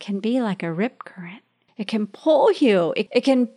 can 0.00 0.20
be 0.20 0.40
like 0.40 0.62
a 0.62 0.72
rip 0.72 1.04
current. 1.04 1.42
It 1.76 1.86
can 1.86 2.06
pull 2.06 2.52
you, 2.52 2.92
it, 2.96 3.08
it 3.12 3.20
can 3.22 3.48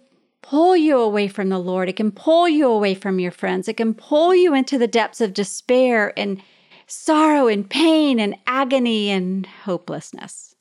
pull 0.44 0.76
you 0.76 1.00
away 1.00 1.28
from 1.28 1.50
the 1.50 1.58
Lord. 1.58 1.90
It 1.90 1.96
can 1.96 2.12
pull 2.12 2.48
you 2.48 2.68
away 2.70 2.94
from 2.94 3.20
your 3.20 3.32
friends. 3.32 3.68
It 3.68 3.78
can 3.78 3.94
pull 3.96 4.36
you 4.36 4.54
into 4.54 4.78
the 4.78 4.88
depths 4.88 5.22
of 5.22 5.34
despair 5.34 6.14
and 6.18 6.42
sorrow 6.86 7.48
and 7.48 7.68
pain 7.68 8.20
and 8.20 8.36
agony 8.46 9.10
and 9.10 9.46
hopelessness. 9.46 10.56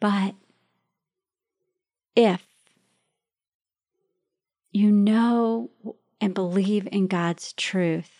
But 0.00 0.34
if 2.16 2.42
you 4.72 4.90
know 4.90 5.70
and 6.20 6.34
believe 6.34 6.88
in 6.90 7.06
God's 7.06 7.52
truth, 7.52 8.10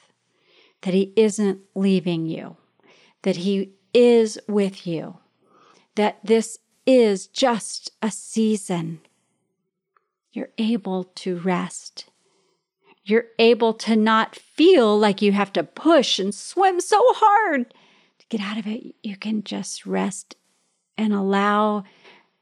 that 0.82 0.94
He 0.94 1.12
isn't 1.16 1.60
leaving 1.74 2.26
you, 2.26 2.56
that 3.22 3.36
He 3.36 3.72
is 3.92 4.38
with 4.46 4.86
you, 4.86 5.18
that 5.96 6.18
this 6.24 6.58
is 6.86 7.26
just 7.26 7.90
a 8.00 8.10
season 8.10 9.00
you're 10.36 10.50
able 10.58 11.04
to 11.04 11.38
rest. 11.38 12.10
You're 13.04 13.24
able 13.38 13.72
to 13.72 13.96
not 13.96 14.36
feel 14.36 14.98
like 14.98 15.22
you 15.22 15.32
have 15.32 15.50
to 15.54 15.64
push 15.64 16.18
and 16.18 16.34
swim 16.34 16.78
so 16.78 17.00
hard 17.00 17.72
to 18.18 18.26
get 18.28 18.42
out 18.42 18.58
of 18.58 18.66
it. 18.66 18.94
You 19.02 19.16
can 19.16 19.42
just 19.42 19.86
rest 19.86 20.36
and 20.98 21.14
allow 21.14 21.84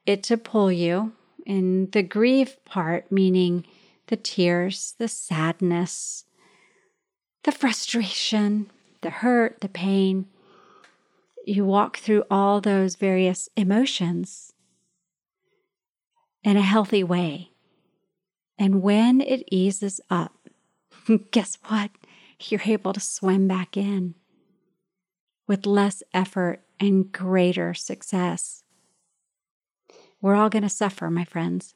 it 0.06 0.24
to 0.24 0.36
pull 0.36 0.72
you. 0.72 1.12
In 1.46 1.90
the 1.92 2.02
grief 2.02 2.56
part, 2.64 3.12
meaning 3.12 3.64
the 4.08 4.16
tears, 4.16 4.94
the 4.98 5.06
sadness, 5.06 6.24
the 7.44 7.52
frustration, 7.52 8.72
the 9.02 9.10
hurt, 9.10 9.60
the 9.60 9.68
pain. 9.68 10.26
You 11.46 11.64
walk 11.64 11.98
through 11.98 12.24
all 12.30 12.60
those 12.60 12.96
various 12.96 13.48
emotions 13.56 14.52
in 16.42 16.56
a 16.56 16.62
healthy 16.62 17.04
way. 17.04 17.50
And 18.58 18.82
when 18.82 19.20
it 19.20 19.44
eases 19.50 20.00
up, 20.08 20.48
guess 21.30 21.58
what? 21.66 21.90
You're 22.40 22.62
able 22.64 22.92
to 22.92 23.00
swim 23.00 23.48
back 23.48 23.76
in 23.76 24.14
with 25.46 25.66
less 25.66 26.02
effort 26.12 26.60
and 26.80 27.10
greater 27.12 27.74
success. 27.74 28.62
We're 30.20 30.34
all 30.34 30.50
going 30.50 30.62
to 30.62 30.68
suffer, 30.68 31.10
my 31.10 31.24
friends. 31.24 31.74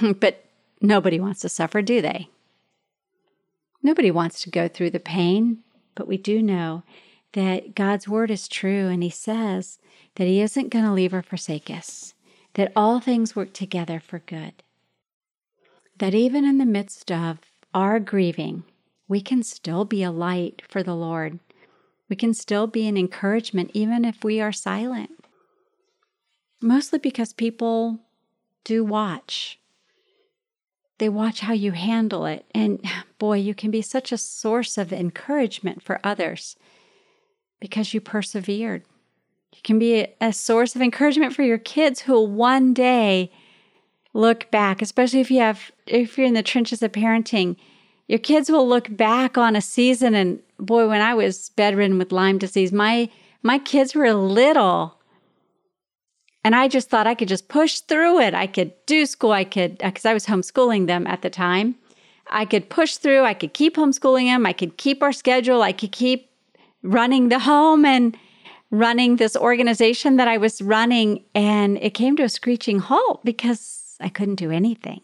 but 0.20 0.44
nobody 0.80 1.20
wants 1.20 1.40
to 1.40 1.48
suffer, 1.48 1.82
do 1.82 2.00
they? 2.00 2.28
Nobody 3.82 4.10
wants 4.10 4.42
to 4.42 4.50
go 4.50 4.68
through 4.68 4.90
the 4.90 5.00
pain, 5.00 5.58
but 5.94 6.06
we 6.08 6.16
do 6.16 6.42
know 6.42 6.82
that 7.32 7.74
God's 7.74 8.08
word 8.08 8.30
is 8.30 8.48
true, 8.48 8.88
and 8.88 9.02
He 9.02 9.10
says 9.10 9.78
that 10.16 10.26
He 10.26 10.40
isn't 10.40 10.70
going 10.70 10.84
to 10.84 10.92
leave 10.92 11.14
or 11.14 11.22
forsake 11.22 11.70
us, 11.70 12.14
that 12.54 12.72
all 12.76 13.00
things 13.00 13.34
work 13.34 13.52
together 13.52 14.00
for 14.00 14.18
good. 14.20 14.62
That 15.98 16.14
even 16.14 16.44
in 16.44 16.58
the 16.58 16.66
midst 16.66 17.10
of 17.10 17.38
our 17.74 18.00
grieving, 18.00 18.64
we 19.08 19.20
can 19.20 19.42
still 19.42 19.84
be 19.84 20.02
a 20.02 20.10
light 20.10 20.62
for 20.68 20.82
the 20.82 20.94
Lord. 20.94 21.38
We 22.08 22.16
can 22.16 22.34
still 22.34 22.66
be 22.66 22.86
an 22.86 22.96
encouragement, 22.96 23.70
even 23.72 24.04
if 24.04 24.22
we 24.22 24.40
are 24.40 24.52
silent. 24.52 25.10
Mostly 26.60 26.98
because 26.98 27.32
people 27.32 27.98
do 28.64 28.84
watch. 28.84 29.58
They 30.98 31.08
watch 31.08 31.40
how 31.40 31.52
you 31.52 31.72
handle 31.72 32.26
it. 32.26 32.44
And 32.54 32.84
boy, 33.18 33.38
you 33.38 33.54
can 33.54 33.70
be 33.70 33.82
such 33.82 34.12
a 34.12 34.18
source 34.18 34.78
of 34.78 34.92
encouragement 34.92 35.82
for 35.82 36.00
others 36.04 36.56
because 37.62 37.94
you 37.94 38.00
persevered. 38.00 38.82
You 39.54 39.60
can 39.62 39.78
be 39.78 40.08
a, 40.20 40.32
source 40.32 40.74
of 40.74 40.82
encouragement 40.82 41.32
for 41.32 41.42
your 41.42 41.58
kids 41.58 42.00
who 42.00 42.12
will 42.12 42.26
one 42.26 42.74
day 42.74 43.30
look 44.12 44.50
back, 44.50 44.82
especially 44.82 45.20
if 45.20 45.30
you 45.30 45.38
have 45.38 45.70
if 45.86 46.18
you're 46.18 46.26
in 46.26 46.34
the 46.34 46.42
trenches 46.42 46.82
of 46.82 46.90
parenting, 46.90 47.54
your 48.08 48.18
kids 48.18 48.50
will 48.50 48.68
look 48.68 48.94
back 48.96 49.38
on 49.38 49.54
a 49.54 49.60
season 49.60 50.12
and 50.12 50.40
boy, 50.58 50.88
when 50.88 51.00
I 51.00 51.14
was 51.14 51.50
bedridden 51.50 51.98
with 51.98 52.10
Lyme 52.10 52.38
disease, 52.38 52.72
my 52.72 53.08
my 53.42 53.58
kids 53.58 53.94
were 53.94 54.12
little. 54.12 54.98
And 56.44 56.56
I 56.56 56.66
just 56.66 56.90
thought 56.90 57.06
I 57.06 57.14
could 57.14 57.28
just 57.28 57.46
push 57.46 57.78
through 57.78 58.18
it. 58.18 58.34
I 58.34 58.48
could 58.48 58.72
do 58.86 59.06
school. 59.06 59.30
I 59.30 59.44
could, 59.44 59.80
uh, 59.80 59.90
because 59.90 60.04
I 60.04 60.12
was 60.12 60.26
homeschooling 60.26 60.88
them 60.88 61.06
at 61.06 61.22
the 61.22 61.30
time. 61.30 61.76
I 62.28 62.44
could 62.44 62.68
push 62.68 62.96
through. 62.96 63.22
I 63.22 63.34
could 63.34 63.54
keep 63.54 63.76
homeschooling 63.76 64.24
them. 64.24 64.44
I 64.44 64.52
could 64.52 64.76
keep 64.76 65.04
our 65.04 65.12
schedule. 65.12 65.62
I 65.62 65.70
could 65.70 65.92
keep 65.92 66.31
running 66.82 67.28
the 67.28 67.40
home 67.40 67.84
and 67.84 68.16
running 68.70 69.16
this 69.16 69.36
organization 69.36 70.16
that 70.16 70.28
I 70.28 70.38
was 70.38 70.62
running. 70.62 71.24
And 71.34 71.78
it 71.78 71.94
came 71.94 72.16
to 72.16 72.24
a 72.24 72.28
screeching 72.28 72.78
halt 72.78 73.24
because 73.24 73.96
I 74.00 74.08
couldn't 74.08 74.36
do 74.36 74.50
anything. 74.50 75.00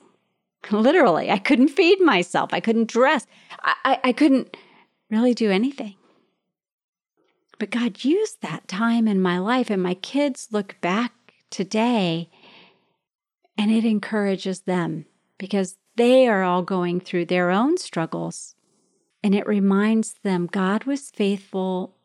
Literally, 0.71 1.31
I 1.31 1.39
couldn't 1.39 1.69
feed 1.69 2.01
myself. 2.01 2.53
I 2.53 2.61
couldn't 2.61 2.89
dress. 2.89 3.27
I, 3.63 3.75
I, 3.85 4.01
I 4.05 4.13
couldn't 4.13 4.57
really 5.11 5.35
do 5.35 5.51
anything. 5.51 5.95
But 7.59 7.71
God 7.71 8.05
used 8.05 8.43
that 8.43 8.69
time 8.69 9.09
in 9.09 9.21
my 9.21 9.39
life, 9.39 9.69
and 9.71 9.83
my 9.83 9.95
kids 9.95 10.49
look 10.53 10.81
back 10.81 11.13
today 11.51 12.31
and 13.59 13.73
it 13.73 13.85
encourages 13.85 14.61
them 14.61 15.05
because 15.37 15.77
they 15.97 16.29
are 16.29 16.45
all 16.45 16.63
going 16.63 17.01
through 17.01 17.25
their 17.27 17.51
own 17.51 17.77
struggles. 17.77 18.55
And 19.23 19.35
it 19.35 19.47
reminds 19.47 20.15
them 20.23 20.47
God 20.47 20.85
was 20.85 21.11
faithful 21.11 21.97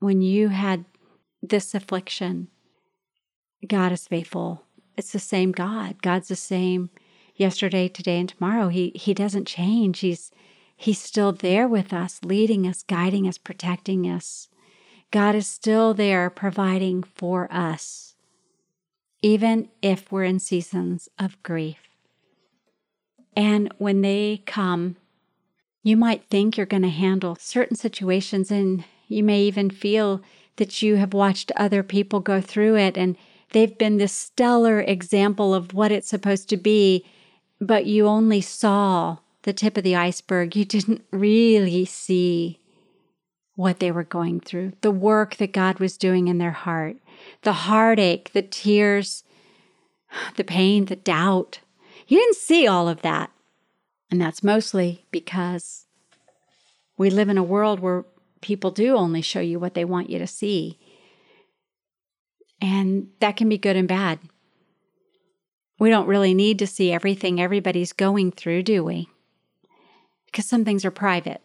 when 0.00 0.22
you 0.22 0.48
had 0.48 0.84
this 1.42 1.74
affliction. 1.74 2.48
God 3.66 3.92
is 3.92 4.06
faithful. 4.06 4.62
It's 4.96 5.12
the 5.12 5.18
same 5.18 5.52
God. 5.52 6.02
God's 6.02 6.28
the 6.28 6.36
same 6.36 6.90
yesterday, 7.34 7.88
today, 7.88 8.18
and 8.18 8.28
tomorrow. 8.28 8.68
He 8.68 8.92
he 8.94 9.14
doesn't 9.14 9.46
change. 9.46 10.00
He's 10.00 10.30
he's 10.76 10.98
still 10.98 11.32
there 11.32 11.68
with 11.68 11.92
us, 11.92 12.20
leading 12.24 12.66
us, 12.66 12.82
guiding 12.82 13.28
us, 13.28 13.38
protecting 13.38 14.10
us. 14.10 14.48
God 15.10 15.34
is 15.34 15.46
still 15.46 15.94
there 15.94 16.28
providing 16.30 17.02
for 17.02 17.50
us, 17.52 18.16
even 19.22 19.68
if 19.82 20.10
we're 20.10 20.24
in 20.24 20.40
seasons 20.40 21.08
of 21.18 21.42
grief. 21.42 21.78
And 23.36 23.72
when 23.78 24.00
they 24.00 24.42
come, 24.46 24.96
you 25.86 25.96
might 25.96 26.24
think 26.24 26.56
you're 26.56 26.66
going 26.66 26.82
to 26.82 26.88
handle 26.88 27.36
certain 27.38 27.76
situations, 27.76 28.50
and 28.50 28.82
you 29.06 29.22
may 29.22 29.42
even 29.42 29.70
feel 29.70 30.20
that 30.56 30.82
you 30.82 30.96
have 30.96 31.14
watched 31.14 31.52
other 31.54 31.84
people 31.84 32.18
go 32.18 32.40
through 32.40 32.74
it 32.76 32.98
and 32.98 33.16
they've 33.52 33.78
been 33.78 33.96
this 33.96 34.12
stellar 34.12 34.80
example 34.80 35.54
of 35.54 35.74
what 35.74 35.92
it's 35.92 36.08
supposed 36.08 36.48
to 36.48 36.56
be, 36.56 37.06
but 37.60 37.86
you 37.86 38.08
only 38.08 38.40
saw 38.40 39.18
the 39.42 39.52
tip 39.52 39.76
of 39.76 39.84
the 39.84 39.94
iceberg. 39.94 40.56
You 40.56 40.64
didn't 40.64 41.04
really 41.12 41.84
see 41.84 42.58
what 43.54 43.78
they 43.78 43.92
were 43.92 44.02
going 44.02 44.40
through, 44.40 44.72
the 44.80 44.90
work 44.90 45.36
that 45.36 45.52
God 45.52 45.78
was 45.78 45.96
doing 45.96 46.26
in 46.26 46.38
their 46.38 46.50
heart, 46.50 46.96
the 47.42 47.52
heartache, 47.52 48.32
the 48.32 48.42
tears, 48.42 49.22
the 50.34 50.42
pain, 50.42 50.86
the 50.86 50.96
doubt. 50.96 51.60
You 52.08 52.18
didn't 52.18 52.38
see 52.38 52.66
all 52.66 52.88
of 52.88 53.02
that. 53.02 53.30
And 54.10 54.20
that's 54.20 54.42
mostly 54.42 55.06
because 55.10 55.86
we 56.96 57.10
live 57.10 57.28
in 57.28 57.38
a 57.38 57.42
world 57.42 57.80
where 57.80 58.04
people 58.40 58.70
do 58.70 58.96
only 58.96 59.22
show 59.22 59.40
you 59.40 59.58
what 59.58 59.74
they 59.74 59.84
want 59.84 60.10
you 60.10 60.18
to 60.18 60.26
see. 60.26 60.78
And 62.60 63.08
that 63.20 63.36
can 63.36 63.48
be 63.48 63.58
good 63.58 63.76
and 63.76 63.88
bad. 63.88 64.20
We 65.78 65.90
don't 65.90 66.06
really 66.06 66.32
need 66.32 66.58
to 66.60 66.66
see 66.66 66.92
everything 66.92 67.40
everybody's 67.40 67.92
going 67.92 68.32
through, 68.32 68.62
do 68.62 68.82
we? 68.82 69.08
Because 70.26 70.46
some 70.46 70.64
things 70.64 70.84
are 70.84 70.90
private. 70.90 71.42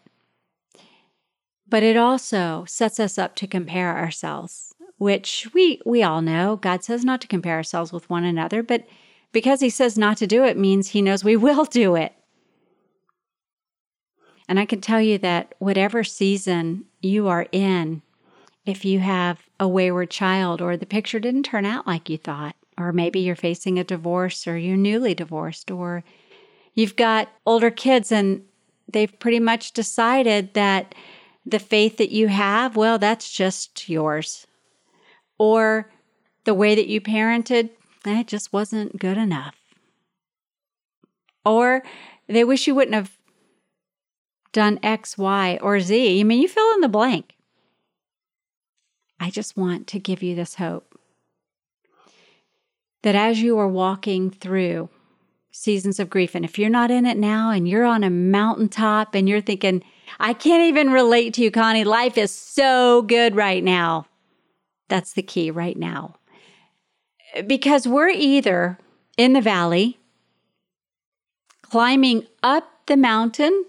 But 1.68 1.82
it 1.82 1.96
also 1.96 2.64
sets 2.66 3.00
us 3.00 3.18
up 3.18 3.34
to 3.36 3.46
compare 3.46 3.96
ourselves, 3.96 4.74
which 4.98 5.48
we 5.54 5.80
we 5.84 6.02
all 6.02 6.22
know. 6.22 6.56
God 6.56 6.84
says 6.84 7.04
not 7.04 7.20
to 7.22 7.26
compare 7.26 7.56
ourselves 7.56 7.92
with 7.92 8.08
one 8.10 8.24
another, 8.24 8.62
but 8.62 8.86
because 9.32 9.60
he 9.60 9.70
says 9.70 9.96
not 9.96 10.18
to 10.18 10.26
do 10.26 10.44
it 10.44 10.58
means 10.58 10.88
he 10.88 11.02
knows 11.02 11.24
we 11.24 11.36
will 11.48 11.64
do 11.64 11.94
it. 11.94 12.14
And 14.52 14.60
I 14.60 14.66
can 14.66 14.82
tell 14.82 15.00
you 15.00 15.16
that 15.16 15.54
whatever 15.60 16.04
season 16.04 16.84
you 17.00 17.26
are 17.26 17.46
in, 17.52 18.02
if 18.66 18.84
you 18.84 18.98
have 18.98 19.38
a 19.58 19.66
wayward 19.66 20.10
child 20.10 20.60
or 20.60 20.76
the 20.76 20.84
picture 20.84 21.18
didn't 21.18 21.44
turn 21.44 21.64
out 21.64 21.86
like 21.86 22.10
you 22.10 22.18
thought, 22.18 22.54
or 22.76 22.92
maybe 22.92 23.20
you're 23.20 23.34
facing 23.34 23.78
a 23.78 23.82
divorce 23.82 24.46
or 24.46 24.58
you're 24.58 24.76
newly 24.76 25.14
divorced, 25.14 25.70
or 25.70 26.04
you've 26.74 26.96
got 26.96 27.30
older 27.46 27.70
kids 27.70 28.12
and 28.12 28.44
they've 28.86 29.18
pretty 29.18 29.40
much 29.40 29.72
decided 29.72 30.52
that 30.52 30.94
the 31.46 31.58
faith 31.58 31.96
that 31.96 32.10
you 32.10 32.28
have, 32.28 32.76
well, 32.76 32.98
that's 32.98 33.32
just 33.32 33.88
yours. 33.88 34.46
Or 35.38 35.90
the 36.44 36.52
way 36.52 36.74
that 36.74 36.88
you 36.88 37.00
parented, 37.00 37.70
eh, 37.70 38.16
that 38.16 38.26
just 38.26 38.52
wasn't 38.52 38.98
good 38.98 39.16
enough. 39.16 39.56
Or 41.42 41.82
they 42.26 42.44
wish 42.44 42.66
you 42.66 42.74
wouldn't 42.74 42.94
have 42.94 43.16
done 44.52 44.78
X, 44.82 45.16
Y, 45.18 45.58
or 45.62 45.80
Z. 45.80 46.20
I 46.20 46.22
mean, 46.24 46.40
you 46.40 46.48
fill 46.48 46.72
in 46.74 46.80
the 46.80 46.88
blank. 46.88 47.36
I 49.18 49.30
just 49.30 49.56
want 49.56 49.86
to 49.88 49.98
give 49.98 50.22
you 50.22 50.34
this 50.34 50.56
hope 50.56 50.98
that 53.02 53.14
as 53.14 53.40
you 53.40 53.58
are 53.58 53.68
walking 53.68 54.30
through 54.30 54.88
seasons 55.50 56.00
of 56.00 56.10
grief, 56.10 56.34
and 56.34 56.44
if 56.44 56.58
you're 56.58 56.70
not 56.70 56.90
in 56.90 57.06
it 57.06 57.16
now 57.16 57.50
and 57.50 57.68
you're 57.68 57.84
on 57.84 58.04
a 58.04 58.10
mountaintop 58.10 59.14
and 59.14 59.28
you're 59.28 59.40
thinking, 59.40 59.82
I 60.18 60.32
can't 60.34 60.64
even 60.64 60.90
relate 60.90 61.34
to 61.34 61.42
you, 61.42 61.50
Connie, 61.50 61.84
life 61.84 62.18
is 62.18 62.30
so 62.30 63.02
good 63.02 63.36
right 63.36 63.62
now. 63.62 64.06
That's 64.88 65.12
the 65.12 65.22
key 65.22 65.50
right 65.50 65.76
now. 65.76 66.16
Because 67.46 67.88
we're 67.88 68.10
either 68.10 68.78
in 69.16 69.32
the 69.32 69.40
valley, 69.40 69.98
climbing 71.62 72.26
up 72.42 72.68
the 72.86 72.96
mountain 72.96 73.64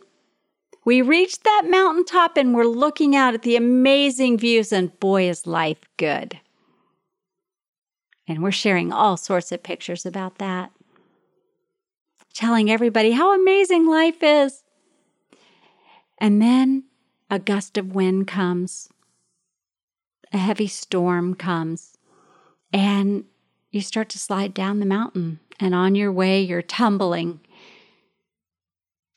we 0.85 1.01
reached 1.01 1.43
that 1.43 1.63
mountaintop 1.69 2.37
and 2.37 2.53
we're 2.53 2.65
looking 2.65 3.15
out 3.15 3.33
at 3.33 3.43
the 3.43 3.55
amazing 3.55 4.37
views, 4.37 4.71
and 4.71 4.97
boy, 4.99 5.29
is 5.29 5.47
life 5.47 5.81
good. 5.97 6.39
And 8.27 8.41
we're 8.41 8.51
sharing 8.51 8.91
all 8.91 9.17
sorts 9.17 9.51
of 9.51 9.63
pictures 9.63 10.05
about 10.05 10.37
that, 10.37 10.71
telling 12.33 12.71
everybody 12.71 13.11
how 13.11 13.33
amazing 13.33 13.87
life 13.87 14.21
is. 14.21 14.63
And 16.17 16.41
then 16.41 16.85
a 17.29 17.39
gust 17.39 17.77
of 17.77 17.95
wind 17.95 18.27
comes, 18.27 18.89
a 20.31 20.37
heavy 20.37 20.67
storm 20.67 21.35
comes, 21.35 21.97
and 22.71 23.25
you 23.71 23.81
start 23.81 24.09
to 24.09 24.19
slide 24.19 24.53
down 24.53 24.79
the 24.79 24.85
mountain. 24.85 25.39
And 25.59 25.75
on 25.75 25.95
your 25.95 26.11
way, 26.11 26.41
you're 26.41 26.61
tumbling 26.61 27.39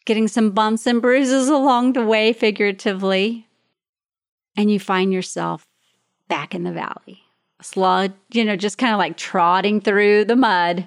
getting 0.07 0.29
some 0.29 0.53
bumps 0.53 0.87
and 0.87 1.03
bruises 1.03 1.49
along 1.49 1.92
the 1.92 2.05
way, 2.05 2.33
figuratively. 2.33 3.47
And 4.57 4.71
you 4.71 4.81
find 4.81 5.12
yourself 5.12 5.66
back 6.29 6.55
in 6.55 6.62
the 6.62 6.73
valley, 6.73 7.21
slud, 7.62 8.14
you 8.33 8.45
know, 8.45 8.57
just 8.57 8.79
kind 8.79 8.95
of 8.95 8.99
like 8.99 9.19
trotting 9.19 9.83
through 9.83 10.25
the 10.25 10.37
mud, 10.37 10.87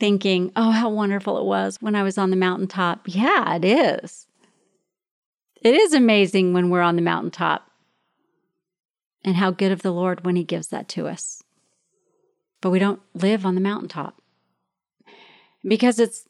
thinking, 0.00 0.50
oh, 0.56 0.70
how 0.70 0.88
wonderful 0.88 1.38
it 1.38 1.44
was 1.44 1.76
when 1.82 1.94
I 1.94 2.02
was 2.02 2.16
on 2.16 2.30
the 2.30 2.36
mountaintop. 2.36 3.02
Yeah, 3.06 3.56
it 3.56 3.64
is. 3.64 4.26
It 5.60 5.74
is 5.74 5.92
amazing 5.92 6.54
when 6.54 6.70
we're 6.70 6.80
on 6.80 6.96
the 6.96 7.02
mountaintop 7.02 7.68
and 9.24 9.36
how 9.36 9.50
good 9.50 9.72
of 9.72 9.82
the 9.82 9.90
Lord 9.90 10.24
when 10.24 10.36
He 10.36 10.44
gives 10.44 10.68
that 10.68 10.88
to 10.90 11.08
us. 11.08 11.42
But 12.60 12.70
we 12.70 12.78
don't 12.78 13.00
live 13.12 13.44
on 13.44 13.54
the 13.54 13.60
mountaintop 13.60 14.22
because 15.62 15.98
it's 15.98 16.27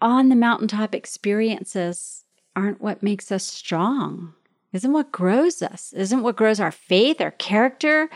on 0.00 0.28
the 0.28 0.36
mountaintop 0.36 0.94
experiences 0.94 2.24
aren't 2.54 2.80
what 2.80 3.02
makes 3.02 3.30
us 3.30 3.44
strong, 3.44 4.34
isn't 4.72 4.92
what 4.92 5.12
grows 5.12 5.62
us, 5.62 5.92
isn't 5.92 6.22
what 6.22 6.36
grows 6.36 6.60
our 6.60 6.72
faith, 6.72 7.20
our 7.20 7.30
character, 7.32 8.08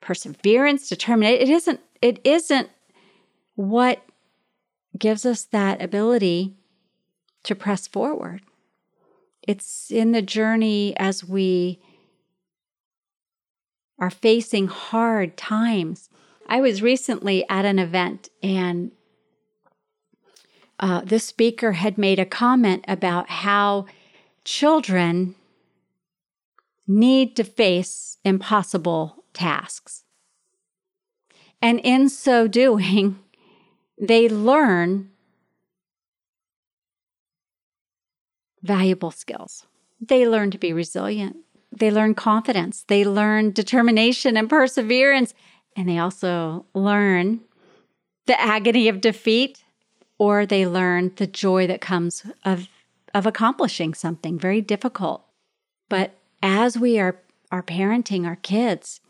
perseverance, 0.00 0.88
determination. 0.88 1.42
It 1.42 1.50
isn't, 1.50 1.80
it 2.00 2.20
isn't 2.24 2.70
what 3.54 4.02
gives 4.98 5.26
us 5.26 5.44
that 5.44 5.82
ability 5.82 6.54
to 7.42 7.54
press 7.54 7.86
forward. 7.86 8.42
It's 9.46 9.90
in 9.90 10.12
the 10.12 10.22
journey 10.22 10.94
as 10.96 11.24
we 11.24 11.80
are 13.98 14.10
facing 14.10 14.68
hard 14.68 15.36
times. 15.36 16.10
I 16.48 16.60
was 16.60 16.82
recently 16.82 17.48
at 17.48 17.64
an 17.64 17.78
event 17.78 18.28
and 18.42 18.92
uh, 20.78 21.00
this 21.04 21.24
speaker 21.24 21.72
had 21.72 21.98
made 21.98 22.18
a 22.18 22.26
comment 22.26 22.84
about 22.86 23.30
how 23.30 23.86
children 24.44 25.34
need 26.86 27.34
to 27.36 27.44
face 27.44 28.18
impossible 28.24 29.24
tasks. 29.32 30.04
And 31.60 31.80
in 31.80 32.08
so 32.08 32.46
doing, 32.62 33.18
they 34.00 34.28
learn 34.28 35.10
valuable 38.62 39.10
skills. 39.10 39.66
They 40.00 40.28
learn 40.28 40.50
to 40.50 40.58
be 40.58 40.72
resilient. 40.72 41.36
They 41.72 41.90
learn 41.90 42.14
confidence. 42.14 42.84
They 42.88 43.04
learn 43.04 43.52
determination 43.52 44.36
and 44.36 44.48
perseverance. 44.48 45.34
And 45.76 45.88
they 45.88 45.98
also 45.98 46.66
learn 46.74 47.40
the 48.26 48.40
agony 48.40 48.88
of 48.88 49.00
defeat, 49.00 49.62
or 50.18 50.46
they 50.46 50.66
learn 50.66 51.12
the 51.16 51.26
joy 51.26 51.66
that 51.66 51.80
comes 51.80 52.24
of, 52.44 52.68
of 53.14 53.26
accomplishing 53.26 53.94
something 53.94 54.38
very 54.38 54.60
difficult. 54.60 55.24
But 55.88 56.18
as 56.42 56.78
we 56.78 56.98
are, 56.98 57.20
are 57.50 57.62
parenting 57.62 58.26
our 58.26 58.36
kids, 58.36 59.00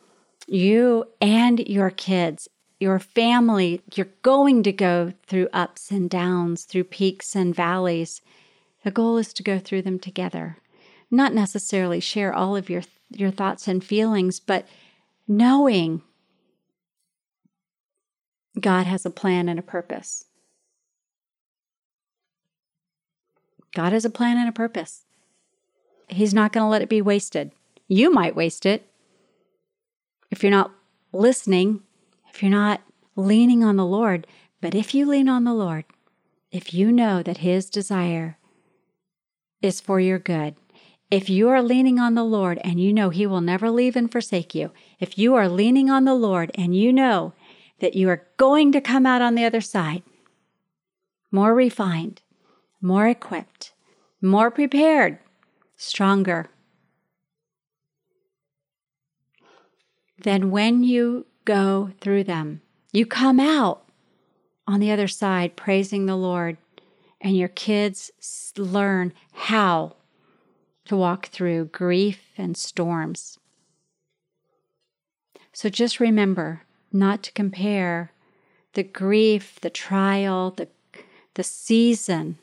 you 0.47 1.05
and 1.21 1.61
your 1.61 1.91
kids, 1.91 2.49
your 2.79 2.99
family, 2.99 3.83
you're 3.95 4.09
going 4.23 4.63
to 4.63 4.73
go 4.73 5.13
through 5.27 5.49
ups 5.53 5.91
and 5.91 6.11
downs, 6.11 6.65
through 6.65 6.85
peaks 6.85 7.35
and 7.35 7.55
valleys. 7.55 8.21
The 8.85 8.91
goal 8.91 9.17
is 9.17 9.33
to 9.35 9.43
go 9.43 9.59
through 9.59 9.83
them 9.83 9.99
together. 9.99 10.59
Not 11.11 11.33
necessarily 11.33 12.01
share 12.01 12.35
all 12.35 12.57
of 12.57 12.69
your 12.69 12.83
your 13.11 13.31
thoughts 13.31 13.69
and 13.69 13.85
feelings, 13.85 14.41
but 14.41 14.67
knowing 15.29 16.03
God 18.61 18.87
has 18.87 19.07
a 19.07 19.11
plan 19.11 19.49
and 19.49 19.59
a 19.59 19.63
purpose. 19.63 20.25
God 23.77 23.93
has 23.93 24.07
a 24.07 24.11
plan 24.11 24.39
and 24.39 24.49
a 24.49 24.53
purpose. 24.53 25.05
He's 26.09 26.33
not 26.33 26.51
going 26.51 26.65
to 26.65 26.69
let 26.69 26.81
it 26.81 26.89
be 26.89 27.03
wasted. 27.03 27.53
You 27.87 28.11
might 28.11 28.35
waste 28.35 28.65
it 28.65 28.91
if 30.31 30.43
you're 30.43 30.51
not 30.51 30.73
listening, 31.13 31.83
if 32.31 32.43
you're 32.43 32.51
not 32.51 32.81
leaning 33.17 33.63
on 33.63 33.77
the 33.77 33.85
Lord. 33.85 34.27
But 34.63 34.75
if 34.75 34.95
you 34.95 35.05
lean 35.05 35.29
on 35.29 35.45
the 35.45 35.53
Lord, 35.53 35.85
if 36.51 36.73
you 36.73 36.91
know 36.91 37.23
that 37.23 37.39
His 37.39 37.69
desire 37.69 38.39
is 39.61 39.83
for 39.83 40.01
your 40.01 40.19
good. 40.19 40.57
If 41.11 41.29
you 41.29 41.51
are 41.51 41.63
leaning 41.63 41.99
on 41.99 42.15
the 42.15 42.25
Lord 42.25 42.59
and 42.65 42.81
you 42.81 42.95
know 42.95 43.11
He 43.11 43.27
will 43.27 43.43
never 43.43 43.71
leave 43.71 43.95
and 43.95 44.11
forsake 44.11 44.55
you, 44.55 44.73
if 45.01 45.19
you 45.19 45.35
are 45.35 45.51
leaning 45.51 45.91
on 45.91 46.07
the 46.07 46.15
Lord 46.15 46.51
and 46.55 46.75
you 46.75 46.95
know 46.95 47.35
that 47.81 47.95
you 47.95 48.09
are 48.09 48.27
going 48.39 48.73
to 48.73 48.81
come 48.81 49.05
out 49.05 49.21
on 49.21 49.35
the 49.35 49.45
other 49.45 49.61
side 49.61 50.03
more 51.31 51.53
refined, 51.55 52.23
more 52.81 53.07
equipped, 53.09 53.73
more 54.21 54.51
prepared, 54.51 55.19
stronger, 55.77 56.49
then 60.19 60.51
when 60.51 60.83
you 60.83 61.27
go 61.45 61.93
through 62.01 62.25
them, 62.25 62.63
you 62.93 63.07
come 63.07 63.39
out 63.39 63.85
on 64.67 64.81
the 64.81 64.91
other 64.91 65.09
side 65.09 65.57
praising 65.57 66.07
the 66.07 66.17
Lord 66.17 66.57
and 67.21 67.37
your 67.37 67.49
kids 67.49 68.11
learn 68.57 69.13
how 69.33 69.97
to 70.87 70.97
walk 70.97 71.27
through 71.27 71.67
grief 71.67 72.31
and 72.37 72.57
storms. 72.57 73.39
So 75.53 75.69
just 75.69 76.01
remember 76.01 76.63
not 76.93 77.23
to 77.25 77.33
compare 77.33 78.13
the 78.75 78.83
grief, 78.83 79.59
the 79.61 79.71
trial, 79.71 80.51
the, 80.51 80.69
the 81.35 81.43
season 81.43 82.39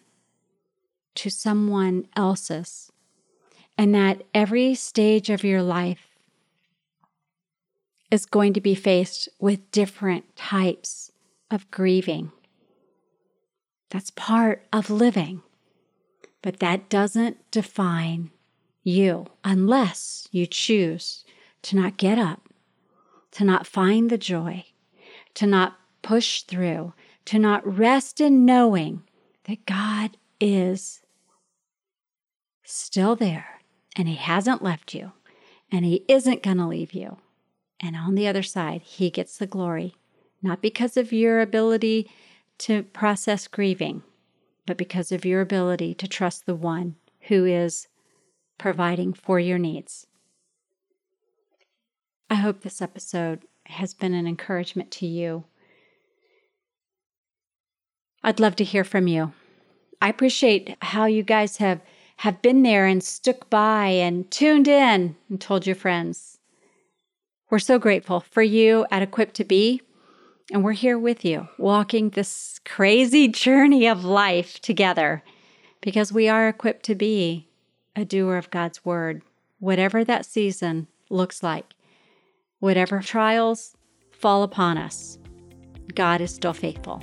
to 1.15 1.29
someone 1.29 2.07
else's, 2.15 2.91
and 3.77 3.93
that 3.95 4.23
every 4.33 4.75
stage 4.75 5.29
of 5.29 5.43
your 5.43 5.61
life 5.61 6.07
is 8.11 8.25
going 8.25 8.53
to 8.53 8.61
be 8.61 8.75
faced 8.75 9.27
with 9.39 9.71
different 9.71 10.35
types 10.35 11.11
of 11.49 11.69
grieving. 11.71 12.31
That's 13.89 14.11
part 14.11 14.65
of 14.73 14.89
living. 14.89 15.41
But 16.41 16.59
that 16.59 16.89
doesn't 16.89 17.37
define 17.51 18.31
you 18.83 19.27
unless 19.43 20.27
you 20.31 20.45
choose 20.45 21.23
to 21.61 21.75
not 21.75 21.97
get 21.97 22.19
up, 22.19 22.49
to 23.31 23.45
not 23.45 23.65
find 23.65 24.09
the 24.09 24.17
joy, 24.17 24.65
to 25.35 25.47
not 25.47 25.77
push 26.01 26.41
through, 26.41 26.93
to 27.25 27.39
not 27.39 27.65
rest 27.65 28.19
in 28.19 28.45
knowing 28.45 29.03
that 29.45 29.65
God 29.65 30.17
is 30.39 31.02
still 32.63 33.15
there 33.15 33.61
and 33.95 34.07
He 34.07 34.15
hasn't 34.15 34.63
left 34.63 34.93
you 34.93 35.11
and 35.71 35.85
He 35.85 36.05
isn't 36.07 36.43
going 36.43 36.57
to 36.57 36.67
leave 36.67 36.93
you. 36.93 37.17
And 37.79 37.95
on 37.95 38.15
the 38.15 38.27
other 38.27 38.43
side, 38.43 38.81
He 38.81 39.09
gets 39.09 39.37
the 39.37 39.47
glory, 39.47 39.95
not 40.41 40.61
because 40.61 40.97
of 40.97 41.11
your 41.11 41.41
ability 41.41 42.09
to 42.59 42.83
process 42.83 43.47
grieving, 43.47 44.03
but 44.65 44.77
because 44.77 45.11
of 45.11 45.25
your 45.25 45.41
ability 45.41 45.93
to 45.95 46.07
trust 46.07 46.45
the 46.45 46.55
one 46.55 46.95
who 47.27 47.45
is 47.45 47.87
providing 48.57 49.13
for 49.13 49.39
your 49.39 49.57
needs. 49.57 50.07
I 52.29 52.35
hope 52.35 52.61
this 52.61 52.81
episode 52.81 53.43
has 53.65 53.93
been 53.93 54.13
an 54.13 54.27
encouragement 54.27 54.91
to 54.91 55.05
you. 55.05 55.45
I'd 58.23 58.39
love 58.39 58.55
to 58.57 58.63
hear 58.63 58.83
from 58.83 59.07
you. 59.07 59.33
I 60.01 60.09
appreciate 60.09 60.75
how 60.81 61.05
you 61.05 61.23
guys 61.23 61.57
have 61.57 61.81
have 62.17 62.41
been 62.41 62.63
there 62.63 62.85
and 62.85 63.03
stuck 63.03 63.49
by 63.49 63.87
and 63.87 64.29
tuned 64.31 64.67
in 64.67 65.15
and 65.29 65.41
told 65.41 65.65
your 65.65 65.75
friends. 65.75 66.39
We're 67.49 67.59
so 67.59 67.77
grateful 67.79 68.19
for 68.21 68.41
you 68.41 68.85
at 68.91 69.01
Equipped 69.01 69.35
to 69.35 69.43
Be 69.43 69.81
and 70.51 70.63
we're 70.63 70.73
here 70.73 70.99
with 70.99 71.23
you, 71.23 71.47
walking 71.57 72.09
this 72.09 72.59
crazy 72.65 73.27
journey 73.29 73.87
of 73.87 74.03
life 74.03 74.59
together 74.61 75.23
because 75.81 76.13
we 76.13 76.29
are 76.29 76.47
equipped 76.47 76.83
to 76.83 76.95
be 76.95 77.47
a 77.95 78.05
doer 78.05 78.37
of 78.37 78.49
God's 78.51 78.83
word, 78.83 79.21
whatever 79.59 80.03
that 80.03 80.25
season 80.25 80.87
looks 81.09 81.43
like, 81.43 81.73
whatever 82.59 82.99
trials 83.01 83.75
fall 84.11 84.43
upon 84.43 84.77
us. 84.77 85.17
God 85.93 86.21
is 86.21 86.33
still 86.33 86.53
faithful. 86.53 87.01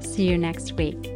See 0.00 0.28
you 0.28 0.38
next 0.38 0.72
week. 0.72 1.15